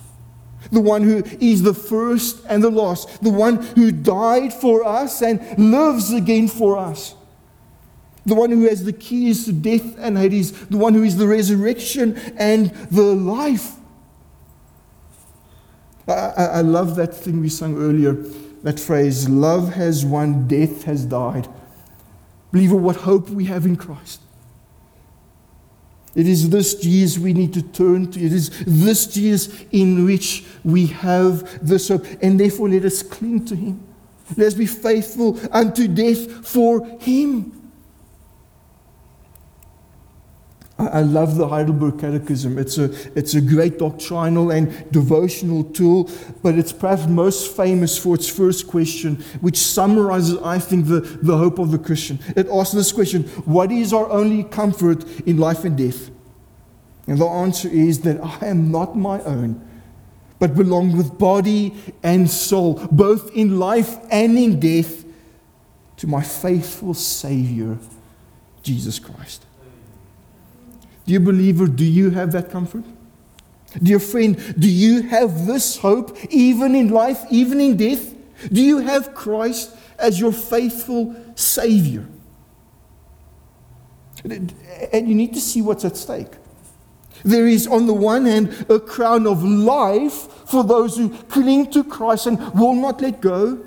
The 0.71 0.81
one 0.81 1.03
who 1.03 1.25
is 1.41 1.65
the 1.65 1.75
first 1.75 2.45
and 2.49 2.63
the 2.63 2.71
last. 2.71 3.25
The 3.25 3.31
one 3.31 3.57
who 3.57 3.91
died 3.91 4.55
for 4.55 4.85
us 4.85 5.23
and 5.23 5.41
lives 5.59 6.13
again 6.13 6.47
for 6.47 6.79
us. 6.79 7.17
The 8.25 8.37
one 8.37 8.51
who 8.51 8.69
has 8.69 8.85
the 8.85 8.93
keys 8.93 9.47
to 9.47 9.53
death 9.53 9.97
and 9.99 10.17
Hades. 10.17 10.53
The 10.69 10.79
one 10.79 10.95
who 10.95 11.03
is 11.03 11.17
the 11.17 11.27
resurrection 11.27 12.17
and 12.37 12.71
the 12.93 13.03
life. 13.03 13.73
I, 16.07 16.13
I, 16.13 16.45
I 16.45 16.61
love 16.61 16.95
that 16.97 17.13
thing 17.17 17.41
we 17.41 17.49
sang 17.49 17.77
earlier, 17.77 18.13
that 18.63 18.79
phrase, 18.79 19.29
love 19.29 19.75
has 19.75 20.05
won, 20.05 20.47
death 20.47 20.85
has 20.85 21.05
died. 21.05 21.49
Believer, 22.53 22.77
what 22.77 22.95
hope 22.95 23.29
we 23.29 23.47
have 23.47 23.67
in 23.67 23.75
Christ. 23.75 24.21
It 26.17 26.27
is 26.27 26.49
this 26.49 26.75
Jesus 26.75 27.19
we 27.19 27.35
need 27.35 27.53
to 27.53 27.63
turn 27.63 28.11
to. 28.13 28.19
It 28.19 28.33
is 28.33 28.51
this 28.67 29.07
Jesus 29.07 29.65
in 29.71 30.07
which 30.07 30.45
we 30.65 30.87
have 30.87 31.65
this 31.65 31.89
hope. 31.89 32.07
And 32.23 32.41
therefore, 32.41 32.71
let 32.71 32.87
us 32.87 33.03
cling 33.03 33.45
to 33.45 33.55
him. 33.55 33.87
Let 34.37 34.49
us 34.49 34.55
be 34.55 34.67
faithful 34.67 35.39
unto 35.53 35.87
death 35.87 36.47
for 36.47 36.85
him. 37.01 37.56
I 40.93 41.03
love 41.03 41.37
the 41.37 41.49
Heidelberg 41.49 41.99
Catechism. 41.99 42.59
It's 42.59 42.79
a, 42.79 42.85
it's 43.19 43.35
a 43.35 43.41
great 43.41 43.79
doctrinal 43.79 44.51
and 44.51 44.91
devotional 44.91 45.65
tool, 45.65 46.11
but 46.43 46.59
it's 46.59 46.73
perhaps 46.73 47.07
most 47.07 47.57
famous 47.57 47.97
for 47.97 48.15
its 48.15 48.29
first 48.29 48.67
question, 48.67 49.17
which 49.41 49.59
summarizes, 49.59 50.39
I 50.39 50.59
think, 50.59 50.87
the, 50.87 51.01
the 51.01 51.37
hope 51.37 51.59
of 51.59 51.71
the 51.71 51.79
Christian. 51.79 52.19
It 52.37 52.49
asks 52.49 52.75
this 52.75 52.93
question 52.93 53.25
What 53.45 53.73
is 53.73 53.93
our 53.93 54.09
only 54.11 54.45
comfort 54.45 55.05
in 55.21 55.39
life 55.39 55.65
and 55.65 55.77
death? 55.77 56.11
And 57.07 57.19
the 57.19 57.27
answer 57.27 57.69
is 57.69 58.01
that 58.01 58.21
I 58.23 58.47
am 58.47 58.71
not 58.71 58.97
my 58.97 59.23
own, 59.23 59.65
but 60.39 60.55
belong 60.55 60.97
with 60.97 61.19
body 61.19 61.75
and 62.03 62.29
soul, 62.29 62.87
both 62.91 63.31
in 63.35 63.59
life 63.59 63.97
and 64.11 64.37
in 64.37 64.61
death, 64.61 65.05
to 65.99 66.07
my 66.07 66.23
faithful 66.23 66.93
Savior, 66.93 67.79
Jesus 68.63 68.99
Christ. 68.99 69.46
Dear 71.07 71.21
believer, 71.21 71.67
do 71.69 71.85
you 71.85 72.11
have 72.11 72.33
that 72.33 72.51
comfort? 72.51 72.85
Dear 73.81 74.01
friend, 74.01 74.37
do 74.59 74.69
you 74.69 75.03
have 75.03 75.47
this 75.47 75.79
hope 75.79 76.17
even 76.31 76.75
in 76.75 76.89
life, 76.89 77.25
even 77.31 77.61
in 77.61 77.77
death? 77.77 78.15
Do 78.53 78.61
you 78.61 78.79
have 78.79 79.15
Christ 79.15 79.77
as 79.99 80.19
your 80.19 80.33
faithful 80.33 81.15
Savior? 81.35 82.07
And 84.25 85.09
you 85.09 85.15
need 85.15 85.35
to 85.35 85.41
see 85.41 85.63
what's 85.63 85.85
at 85.85 85.97
stake. 85.97 86.33
There 87.25 87.47
is, 87.47 87.67
on 87.67 87.87
the 87.87 87.95
one 87.95 88.27
hand, 88.27 88.67
a 88.69 88.81
crown 88.81 89.27
of 89.27 89.45
life 89.45 90.29
for 90.49 90.65
those 90.65 90.97
who 90.97 91.11
cling 91.11 91.71
to 91.73 91.85
Christ 91.85 92.27
and 92.27 92.39
will 92.55 92.75
not 92.75 93.01
let 93.01 93.21
go. 93.21 93.65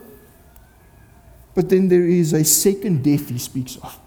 But 1.56 1.70
then 1.70 1.88
there 1.88 2.06
is 2.06 2.34
a 2.34 2.44
second 2.44 3.04
death 3.04 3.30
he 3.30 3.38
speaks 3.38 3.78
of 3.78 3.98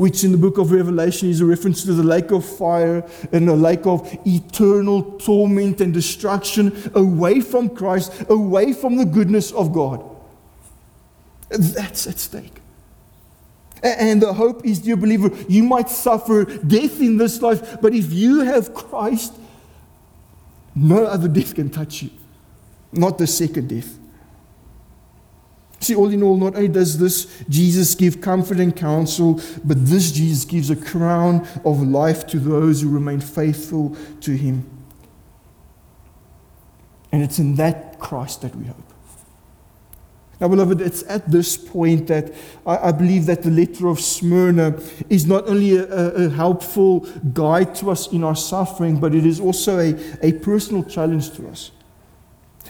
which 0.00 0.24
in 0.24 0.32
the 0.32 0.38
book 0.38 0.56
of 0.56 0.72
Revelation 0.72 1.28
is 1.28 1.42
a 1.42 1.44
reference 1.44 1.84
to 1.84 1.92
the 1.92 2.02
lake 2.02 2.30
of 2.30 2.42
fire 2.42 3.06
and 3.32 3.46
the 3.46 3.54
lake 3.54 3.84
of 3.84 4.10
eternal 4.26 5.02
torment 5.18 5.82
and 5.82 5.92
destruction 5.92 6.90
away 6.94 7.42
from 7.42 7.68
Christ, 7.68 8.24
away 8.30 8.72
from 8.72 8.96
the 8.96 9.04
goodness 9.04 9.52
of 9.52 9.74
God. 9.74 10.02
That's 11.50 12.06
at 12.06 12.18
stake. 12.18 12.62
And 13.82 14.22
the 14.22 14.32
hope 14.32 14.64
is, 14.64 14.78
dear 14.78 14.96
believer, 14.96 15.36
you 15.50 15.64
might 15.64 15.90
suffer 15.90 16.46
death 16.46 16.98
in 17.02 17.18
this 17.18 17.42
life, 17.42 17.82
but 17.82 17.92
if 17.92 18.10
you 18.10 18.40
have 18.40 18.72
Christ, 18.72 19.34
no 20.74 21.04
other 21.04 21.28
death 21.28 21.54
can 21.54 21.68
touch 21.68 22.04
you, 22.04 22.10
not 22.90 23.18
the 23.18 23.26
second 23.26 23.68
death. 23.68 23.99
See, 25.80 25.94
all 25.94 26.10
in 26.10 26.22
all, 26.22 26.36
not 26.36 26.56
only 26.56 26.68
does 26.68 26.98
this 26.98 27.42
Jesus 27.48 27.94
give 27.94 28.20
comfort 28.20 28.60
and 28.60 28.76
counsel, 28.76 29.40
but 29.64 29.84
this 29.86 30.12
Jesus 30.12 30.44
gives 30.44 30.68
a 30.68 30.76
crown 30.76 31.48
of 31.64 31.82
life 31.82 32.26
to 32.28 32.38
those 32.38 32.82
who 32.82 32.90
remain 32.90 33.20
faithful 33.20 33.96
to 34.20 34.32
him. 34.32 34.68
And 37.12 37.22
it's 37.22 37.38
in 37.38 37.56
that 37.56 37.98
Christ 37.98 38.42
that 38.42 38.54
we 38.54 38.66
hope. 38.66 38.76
Now, 40.38 40.48
beloved, 40.48 40.80
it's 40.80 41.02
at 41.06 41.30
this 41.30 41.56
point 41.56 42.06
that 42.06 42.32
I, 42.66 42.88
I 42.88 42.92
believe 42.92 43.26
that 43.26 43.42
the 43.42 43.50
letter 43.50 43.88
of 43.88 44.00
Smyrna 44.00 44.78
is 45.10 45.26
not 45.26 45.46
only 45.46 45.76
a, 45.76 45.84
a, 45.84 46.30
helpful 46.30 47.00
guide 47.34 47.74
to 47.76 47.90
us 47.90 48.10
in 48.10 48.24
our 48.24 48.36
suffering, 48.36 48.98
but 48.98 49.14
it 49.14 49.26
is 49.26 49.38
also 49.38 49.78
a, 49.78 49.94
a 50.22 50.32
personal 50.32 50.82
challenge 50.82 51.32
to 51.36 51.48
us. 51.48 51.72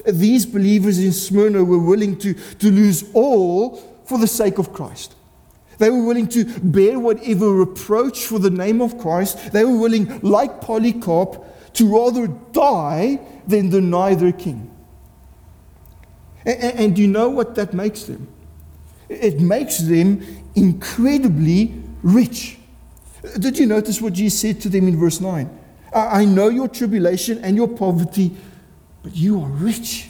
These 0.06 0.46
believers 0.46 0.98
in 0.98 1.12
Smyrna 1.12 1.64
were 1.64 1.78
willing 1.78 2.18
to, 2.18 2.34
to 2.34 2.70
lose 2.70 3.04
all 3.12 3.76
for 4.04 4.18
the 4.18 4.26
sake 4.26 4.58
of 4.58 4.72
Christ. 4.72 5.14
They 5.78 5.88
were 5.88 6.04
willing 6.04 6.28
to 6.28 6.44
bear 6.60 6.98
whatever 6.98 7.54
reproach 7.54 8.26
for 8.26 8.38
the 8.38 8.50
name 8.50 8.82
of 8.82 8.98
Christ. 8.98 9.52
They 9.52 9.64
were 9.64 9.78
willing, 9.78 10.20
like 10.20 10.60
Polycarp, 10.60 11.72
to 11.74 11.86
rather 11.86 12.26
die 12.26 13.20
than 13.46 13.70
deny 13.70 14.14
their 14.14 14.32
king. 14.32 14.70
And, 16.44 16.62
and 16.62 16.96
do 16.96 17.02
you 17.02 17.08
know 17.08 17.30
what 17.30 17.54
that 17.54 17.72
makes 17.72 18.04
them? 18.04 18.28
It 19.08 19.40
makes 19.40 19.78
them 19.78 20.44
incredibly 20.54 21.74
rich. 22.02 22.58
Did 23.38 23.58
you 23.58 23.66
notice 23.66 24.00
what 24.00 24.12
Jesus 24.12 24.40
said 24.40 24.60
to 24.62 24.68
them 24.68 24.88
in 24.88 24.98
verse 24.98 25.20
9? 25.20 25.58
I 25.92 26.24
know 26.24 26.48
your 26.48 26.68
tribulation 26.68 27.38
and 27.38 27.56
your 27.56 27.68
poverty, 27.68 28.36
but 29.02 29.16
you 29.16 29.40
are 29.40 29.48
rich. 29.48 30.08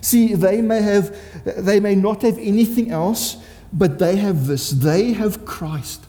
See, 0.00 0.34
they 0.34 0.62
may 0.62 0.80
have 0.80 1.16
they 1.44 1.80
may 1.80 1.94
not 1.94 2.22
have 2.22 2.38
anything 2.38 2.90
else, 2.90 3.36
but 3.72 3.98
they 3.98 4.16
have 4.16 4.46
this. 4.46 4.70
They 4.70 5.12
have 5.12 5.44
Christ. 5.44 6.06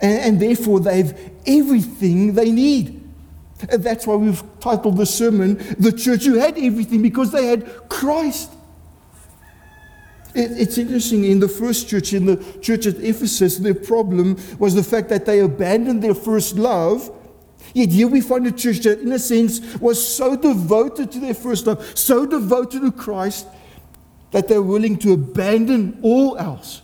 And, 0.00 0.18
and 0.20 0.40
therefore 0.40 0.80
they 0.80 1.02
have 1.02 1.18
everything 1.46 2.34
they 2.34 2.52
need. 2.52 3.02
And 3.70 3.82
that's 3.82 4.06
why 4.06 4.14
we've 4.14 4.42
titled 4.60 4.96
the 4.96 5.06
sermon, 5.06 5.56
The 5.78 5.90
Church 5.90 6.24
Who 6.24 6.34
Had 6.34 6.58
Everything, 6.58 7.02
because 7.02 7.32
they 7.32 7.46
had 7.46 7.66
Christ. 7.88 8.52
It, 10.34 10.52
it's 10.52 10.78
interesting, 10.78 11.24
in 11.24 11.40
the 11.40 11.48
first 11.48 11.88
church, 11.88 12.12
in 12.12 12.26
the 12.26 12.36
church 12.60 12.86
at 12.86 12.96
Ephesus, 12.96 13.56
their 13.56 13.74
problem 13.74 14.36
was 14.60 14.74
the 14.74 14.84
fact 14.84 15.08
that 15.08 15.26
they 15.26 15.40
abandoned 15.40 16.02
their 16.02 16.14
first 16.14 16.56
love. 16.56 17.10
Yet 17.74 17.90
here 17.90 18.08
we 18.08 18.20
find 18.20 18.46
a 18.46 18.52
church 18.52 18.80
that, 18.80 19.00
in 19.00 19.12
a 19.12 19.18
sense, 19.18 19.76
was 19.76 20.06
so 20.06 20.36
devoted 20.36 21.12
to 21.12 21.20
their 21.20 21.34
first 21.34 21.66
love, 21.66 21.98
so 21.98 22.26
devoted 22.26 22.82
to 22.82 22.92
Christ, 22.92 23.46
that 24.30 24.48
they're 24.48 24.62
willing 24.62 24.98
to 24.98 25.12
abandon 25.12 25.98
all 26.02 26.36
else 26.38 26.82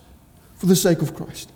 for 0.56 0.66
the 0.66 0.76
sake 0.76 1.02
of 1.02 1.14
Christ. 1.14 1.52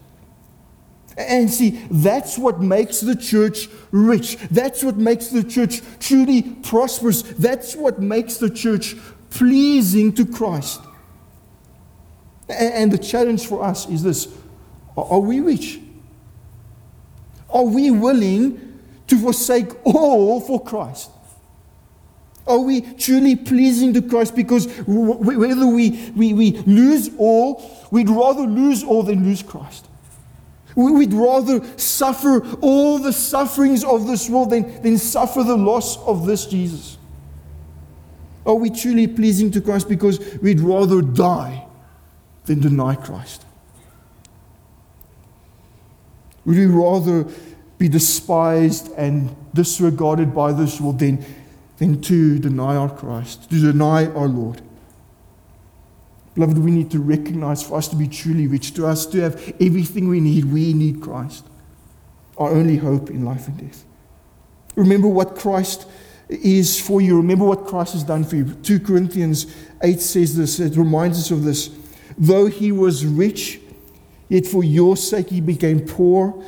And 1.16 1.50
see, 1.50 1.82
that's 1.90 2.38
what 2.38 2.60
makes 2.60 3.00
the 3.00 3.16
church 3.16 3.68
rich. 3.90 4.36
That's 4.50 4.84
what 4.84 4.96
makes 4.96 5.28
the 5.28 5.42
church 5.42 5.82
truly 5.98 6.42
prosperous. 6.42 7.22
That's 7.22 7.74
what 7.74 8.00
makes 8.00 8.36
the 8.36 8.48
church 8.48 8.94
pleasing 9.30 10.12
to 10.14 10.24
Christ. 10.24 10.80
And 12.48 12.92
the 12.92 12.98
challenge 12.98 13.46
for 13.46 13.64
us 13.64 13.88
is 13.88 14.02
this 14.02 14.28
Are 14.96 15.18
we 15.18 15.40
rich? 15.40 15.80
Are 17.50 17.64
we 17.64 17.90
willing 17.90 18.67
to 19.08 19.18
forsake 19.18 19.70
all 19.84 20.40
for 20.40 20.62
Christ? 20.62 21.10
Are 22.46 22.58
we 22.58 22.80
truly 22.80 23.36
pleasing 23.36 23.92
to 23.92 24.02
Christ? 24.02 24.34
Because 24.34 24.66
whether 24.86 25.66
we, 25.66 26.10
we, 26.16 26.32
we 26.32 26.52
lose 26.52 27.10
all, 27.18 27.62
we'd 27.90 28.08
rather 28.08 28.42
lose 28.42 28.82
all 28.82 29.02
than 29.02 29.24
lose 29.24 29.42
Christ. 29.42 29.86
We'd 30.74 31.12
rather 31.12 31.62
suffer 31.76 32.46
all 32.60 32.98
the 32.98 33.12
sufferings 33.12 33.84
of 33.84 34.06
this 34.06 34.30
world 34.30 34.50
than, 34.50 34.80
than 34.82 34.96
suffer 34.96 35.42
the 35.42 35.56
loss 35.56 35.98
of 35.98 36.24
this 36.24 36.46
Jesus. 36.46 36.96
Are 38.46 38.54
we 38.54 38.70
truly 38.70 39.06
pleasing 39.06 39.50
to 39.50 39.60
Christ 39.60 39.88
because 39.88 40.18
we'd 40.40 40.60
rather 40.60 41.02
die 41.02 41.66
than 42.44 42.60
deny 42.60 42.94
Christ? 42.94 43.44
Would 46.46 46.56
we 46.56 46.64
rather 46.64 47.26
be 47.78 47.88
despised 47.88 48.92
and 48.96 49.34
disregarded 49.54 50.34
by 50.34 50.52
this 50.52 50.80
world 50.80 50.98
than, 50.98 51.24
then 51.78 52.00
to 52.02 52.38
deny 52.38 52.76
our 52.76 52.90
Christ, 52.90 53.48
to 53.50 53.60
deny 53.60 54.06
our 54.06 54.28
Lord? 54.28 54.60
Beloved, 56.34 56.58
we 56.58 56.70
need 56.70 56.90
to 56.90 57.00
recognize 57.00 57.62
for 57.62 57.78
us 57.78 57.88
to 57.88 57.96
be 57.96 58.06
truly 58.06 58.46
rich, 58.46 58.74
to 58.74 58.86
us 58.86 59.06
to 59.06 59.20
have 59.20 59.54
everything 59.60 60.08
we 60.08 60.20
need, 60.20 60.44
we 60.44 60.72
need 60.72 61.00
Christ, 61.00 61.44
our 62.36 62.50
only 62.50 62.76
hope 62.76 63.10
in 63.10 63.24
life 63.24 63.48
and 63.48 63.58
death. 63.58 63.84
Remember 64.76 65.08
what 65.08 65.34
Christ 65.34 65.88
is 66.28 66.80
for 66.80 67.00
you. 67.00 67.16
Remember 67.16 67.44
what 67.44 67.66
Christ 67.66 67.94
has 67.94 68.04
done 68.04 68.22
for 68.22 68.36
you. 68.36 68.44
2 68.44 68.80
Corinthians 68.80 69.52
8 69.82 70.00
says 70.00 70.36
this, 70.36 70.60
it 70.60 70.76
reminds 70.76 71.18
us 71.18 71.30
of 71.30 71.42
this. 71.42 71.70
Though 72.16 72.46
he 72.46 72.70
was 72.70 73.04
rich, 73.04 73.60
yet 74.28 74.46
for 74.46 74.62
your 74.62 74.96
sake 74.96 75.30
he 75.30 75.40
became 75.40 75.80
poor, 75.80 76.44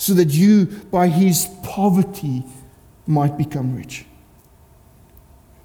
so 0.00 0.14
that 0.14 0.30
you, 0.30 0.64
by 0.90 1.08
his 1.08 1.46
poverty, 1.62 2.42
might 3.06 3.36
become 3.36 3.76
rich. 3.76 4.06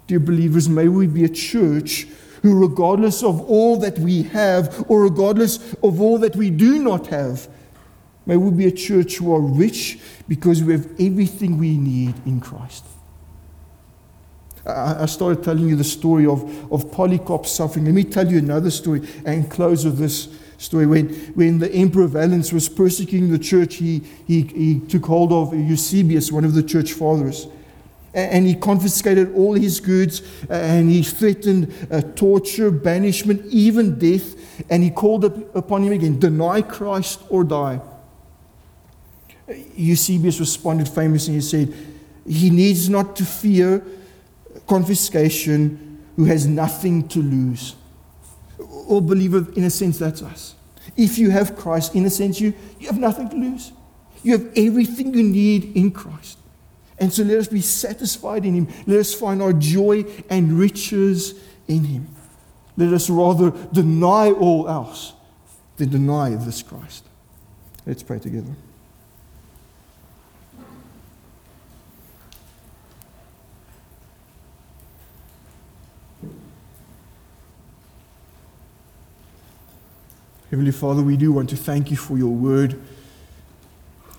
Dear 0.08 0.20
believers, 0.20 0.68
may 0.68 0.88
we 0.88 1.06
be 1.06 1.24
a 1.24 1.28
church 1.28 2.06
who, 2.42 2.60
regardless 2.60 3.22
of 3.22 3.40
all 3.40 3.78
that 3.78 3.98
we 3.98 4.24
have, 4.24 4.84
or 4.88 5.00
regardless 5.04 5.72
of 5.82 6.02
all 6.02 6.18
that 6.18 6.36
we 6.36 6.50
do 6.50 6.78
not 6.78 7.06
have, 7.06 7.48
may 8.26 8.36
we 8.36 8.50
be 8.50 8.66
a 8.66 8.70
church 8.70 9.16
who 9.16 9.34
are 9.34 9.40
rich 9.40 9.98
because 10.28 10.62
we 10.62 10.74
have 10.74 10.84
everything 11.00 11.56
we 11.56 11.78
need 11.78 12.14
in 12.26 12.38
Christ. 12.38 12.84
I 14.66 15.06
started 15.06 15.44
telling 15.44 15.66
you 15.66 15.76
the 15.76 15.84
story 15.84 16.26
of, 16.26 16.42
of 16.70 16.92
Polycarp's 16.92 17.52
suffering. 17.52 17.86
Let 17.86 17.94
me 17.94 18.04
tell 18.04 18.30
you 18.30 18.36
another 18.36 18.70
story 18.70 19.08
and 19.24 19.50
close 19.50 19.86
with 19.86 19.96
this 19.96 20.28
story. 20.58 20.86
When, 20.86 21.08
when 21.34 21.58
the 21.58 21.72
Emperor 21.72 22.06
Valens 22.06 22.52
was 22.52 22.68
persecuting 22.68 23.30
the 23.30 23.38
church, 23.38 23.76
he, 23.76 24.00
he, 24.26 24.42
he 24.42 24.80
took 24.80 25.06
hold 25.06 25.32
of 25.32 25.54
Eusebius, 25.54 26.32
one 26.32 26.44
of 26.44 26.54
the 26.54 26.62
church 26.62 26.92
fathers 26.92 27.46
and 28.16 28.46
he 28.46 28.54
confiscated 28.54 29.34
all 29.34 29.52
his 29.52 29.78
goods 29.78 30.22
and 30.48 30.90
he 30.90 31.02
threatened 31.02 31.72
uh, 31.90 32.00
torture, 32.00 32.70
banishment, 32.70 33.44
even 33.52 33.98
death. 33.98 34.34
And 34.70 34.82
he 34.82 34.90
called 34.90 35.24
upon 35.54 35.82
him 35.82 35.92
again 35.92 36.18
deny 36.18 36.62
Christ 36.62 37.20
or 37.28 37.44
die. 37.44 37.78
Eusebius 39.76 40.40
responded 40.40 40.88
famously. 40.88 41.34
He 41.34 41.40
said, 41.42 41.74
He 42.26 42.48
needs 42.48 42.88
not 42.88 43.16
to 43.16 43.24
fear 43.24 43.84
confiscation 44.66 46.02
who 46.16 46.24
has 46.24 46.46
nothing 46.46 47.06
to 47.08 47.20
lose. 47.20 47.76
Or, 48.86 49.02
believer, 49.02 49.46
in 49.54 49.64
a 49.64 49.70
sense, 49.70 49.98
that's 49.98 50.22
us. 50.22 50.54
If 50.96 51.18
you 51.18 51.30
have 51.30 51.56
Christ, 51.56 51.94
in 51.94 52.04
a 52.04 52.10
sense, 52.10 52.40
you, 52.40 52.54
you 52.78 52.86
have 52.86 52.98
nothing 52.98 53.28
to 53.30 53.36
lose. 53.36 53.72
You 54.22 54.32
have 54.32 54.52
everything 54.56 55.14
you 55.14 55.22
need 55.22 55.76
in 55.76 55.90
Christ. 55.90 56.38
And 56.98 57.12
so 57.12 57.22
let 57.22 57.38
us 57.38 57.48
be 57.48 57.60
satisfied 57.60 58.44
in 58.44 58.54
Him. 58.54 58.68
Let 58.86 59.00
us 59.00 59.12
find 59.12 59.42
our 59.42 59.52
joy 59.52 60.04
and 60.30 60.58
riches 60.58 61.34
in 61.68 61.84
Him. 61.84 62.08
Let 62.76 62.92
us 62.92 63.10
rather 63.10 63.50
deny 63.72 64.30
all 64.30 64.68
else 64.68 65.12
than 65.76 65.90
deny 65.90 66.30
this 66.30 66.62
Christ. 66.62 67.04
Let's 67.84 68.02
pray 68.02 68.18
together. 68.18 68.54
Heavenly 80.50 80.72
Father, 80.72 81.02
we 81.02 81.16
do 81.16 81.32
want 81.32 81.50
to 81.50 81.56
thank 81.56 81.90
you 81.90 81.96
for 81.96 82.16
your 82.16 82.32
word 82.32 82.80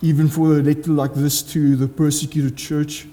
even 0.00 0.28
for 0.28 0.58
a 0.58 0.62
letter 0.62 0.92
like 0.92 1.14
this 1.14 1.42
to 1.42 1.76
the 1.76 1.88
persecuted 1.88 2.56
church. 2.56 3.06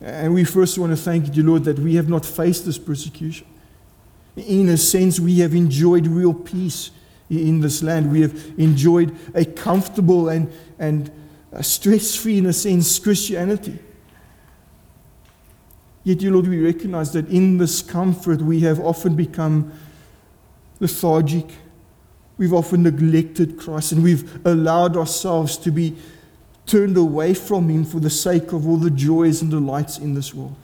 And 0.00 0.34
we 0.34 0.44
first 0.44 0.78
want 0.78 0.92
to 0.92 0.96
thank 0.96 1.34
you, 1.34 1.42
Lord, 1.42 1.64
that 1.64 1.78
we 1.78 1.94
have 1.96 2.08
not 2.08 2.24
faced 2.24 2.66
this 2.66 2.78
persecution. 2.78 3.46
In 4.36 4.68
a 4.68 4.76
sense, 4.76 5.18
we 5.18 5.38
have 5.40 5.54
enjoyed 5.54 6.06
real 6.06 6.34
peace 6.34 6.90
in 7.30 7.60
this 7.60 7.82
land. 7.82 8.12
We 8.12 8.20
have 8.20 8.58
enjoyed 8.58 9.16
a 9.34 9.44
comfortable 9.44 10.28
and, 10.28 10.52
and 10.78 11.10
stress 11.62 12.14
free, 12.14 12.38
in 12.38 12.46
a 12.46 12.52
sense, 12.52 12.98
Christianity. 12.98 13.78
Yet, 16.04 16.18
dear 16.18 16.30
Lord, 16.30 16.46
we 16.46 16.64
recognize 16.64 17.12
that 17.12 17.28
in 17.28 17.58
this 17.58 17.82
comfort 17.82 18.40
we 18.40 18.60
have 18.60 18.78
often 18.78 19.16
become 19.16 19.72
lethargic. 20.78 21.46
We've 22.38 22.54
often 22.54 22.84
neglected 22.84 23.58
Christ 23.58 23.92
and 23.92 24.02
we've 24.02 24.46
allowed 24.46 24.96
ourselves 24.96 25.56
to 25.58 25.72
be 25.72 25.96
turned 26.66 26.96
away 26.96 27.34
from 27.34 27.68
Him 27.68 27.84
for 27.84 27.98
the 27.98 28.10
sake 28.10 28.52
of 28.52 28.66
all 28.66 28.76
the 28.76 28.90
joys 28.90 29.42
and 29.42 29.50
delights 29.50 29.98
in 29.98 30.14
this 30.14 30.32
world. 30.32 30.54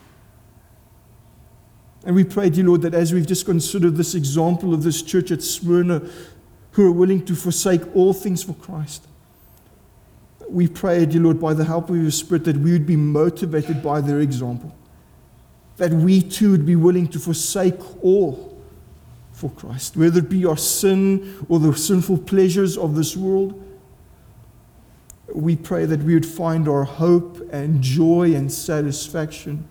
And 2.06 2.14
we 2.14 2.22
pray, 2.22 2.50
dear 2.50 2.64
Lord, 2.64 2.82
that 2.82 2.94
as 2.94 3.12
we've 3.12 3.26
just 3.26 3.44
considered 3.44 3.96
this 3.96 4.14
example 4.14 4.72
of 4.72 4.82
this 4.82 5.02
church 5.02 5.30
at 5.30 5.42
Smyrna, 5.42 6.02
who 6.72 6.86
are 6.86 6.92
willing 6.92 7.24
to 7.24 7.34
forsake 7.34 7.82
all 7.96 8.12
things 8.12 8.42
for 8.42 8.52
Christ, 8.54 9.06
we 10.48 10.68
pray, 10.68 11.06
dear 11.06 11.22
Lord, 11.22 11.40
by 11.40 11.54
the 11.54 11.64
help 11.64 11.88
of 11.88 11.96
your 11.96 12.10
Spirit, 12.10 12.44
that 12.44 12.58
we 12.58 12.72
would 12.72 12.86
be 12.86 12.96
motivated 12.96 13.82
by 13.82 14.00
their 14.00 14.20
example. 14.20 14.74
That 15.78 15.92
we 15.92 16.20
too 16.20 16.52
would 16.52 16.66
be 16.66 16.76
willing 16.76 17.08
to 17.08 17.18
forsake 17.18 17.80
all 18.04 18.53
for 19.34 19.50
Christ, 19.50 19.96
whether 19.96 20.20
it 20.20 20.30
be 20.30 20.46
our 20.46 20.56
sin 20.56 21.44
or 21.48 21.58
the 21.58 21.76
sinful 21.76 22.18
pleasures 22.18 22.78
of 22.78 22.94
this 22.94 23.16
world. 23.16 23.60
We 25.34 25.56
pray 25.56 25.86
that 25.86 26.00
we 26.00 26.14
would 26.14 26.24
find 26.24 26.68
our 26.68 26.84
hope 26.84 27.40
and 27.52 27.82
joy 27.82 28.34
and 28.34 28.50
satisfaction 28.50 29.66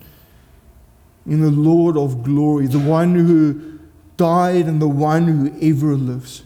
in 1.26 1.39
the 1.39 1.49
Lord 1.49 1.95
of 1.95 2.24
glory, 2.24 2.68
the 2.68 2.78
one 2.78 3.16
who 3.16 3.80
died 4.18 4.66
and 4.66 4.82
the 4.82 4.89
one 4.89 5.28
who 5.28 5.57
ever 5.61 5.95
lives. 5.95 6.43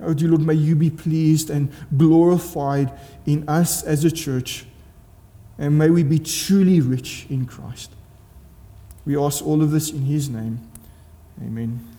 Oh, 0.00 0.14
dear 0.14 0.28
Lord, 0.28 0.42
may 0.42 0.54
you 0.54 0.74
be 0.74 0.90
pleased 0.90 1.50
and 1.50 1.72
glorified 1.96 2.92
in 3.26 3.48
us 3.48 3.84
as 3.84 4.04
a 4.04 4.10
church, 4.10 4.66
and 5.56 5.78
may 5.78 5.90
we 5.90 6.02
be 6.02 6.18
truly 6.18 6.80
rich 6.80 7.26
in 7.30 7.46
Christ. 7.46 7.92
We 9.04 9.16
ask 9.16 9.44
all 9.44 9.62
of 9.62 9.70
this 9.70 9.90
in 9.90 10.02
His 10.02 10.28
name. 10.28 10.67
Amen. 11.40 11.97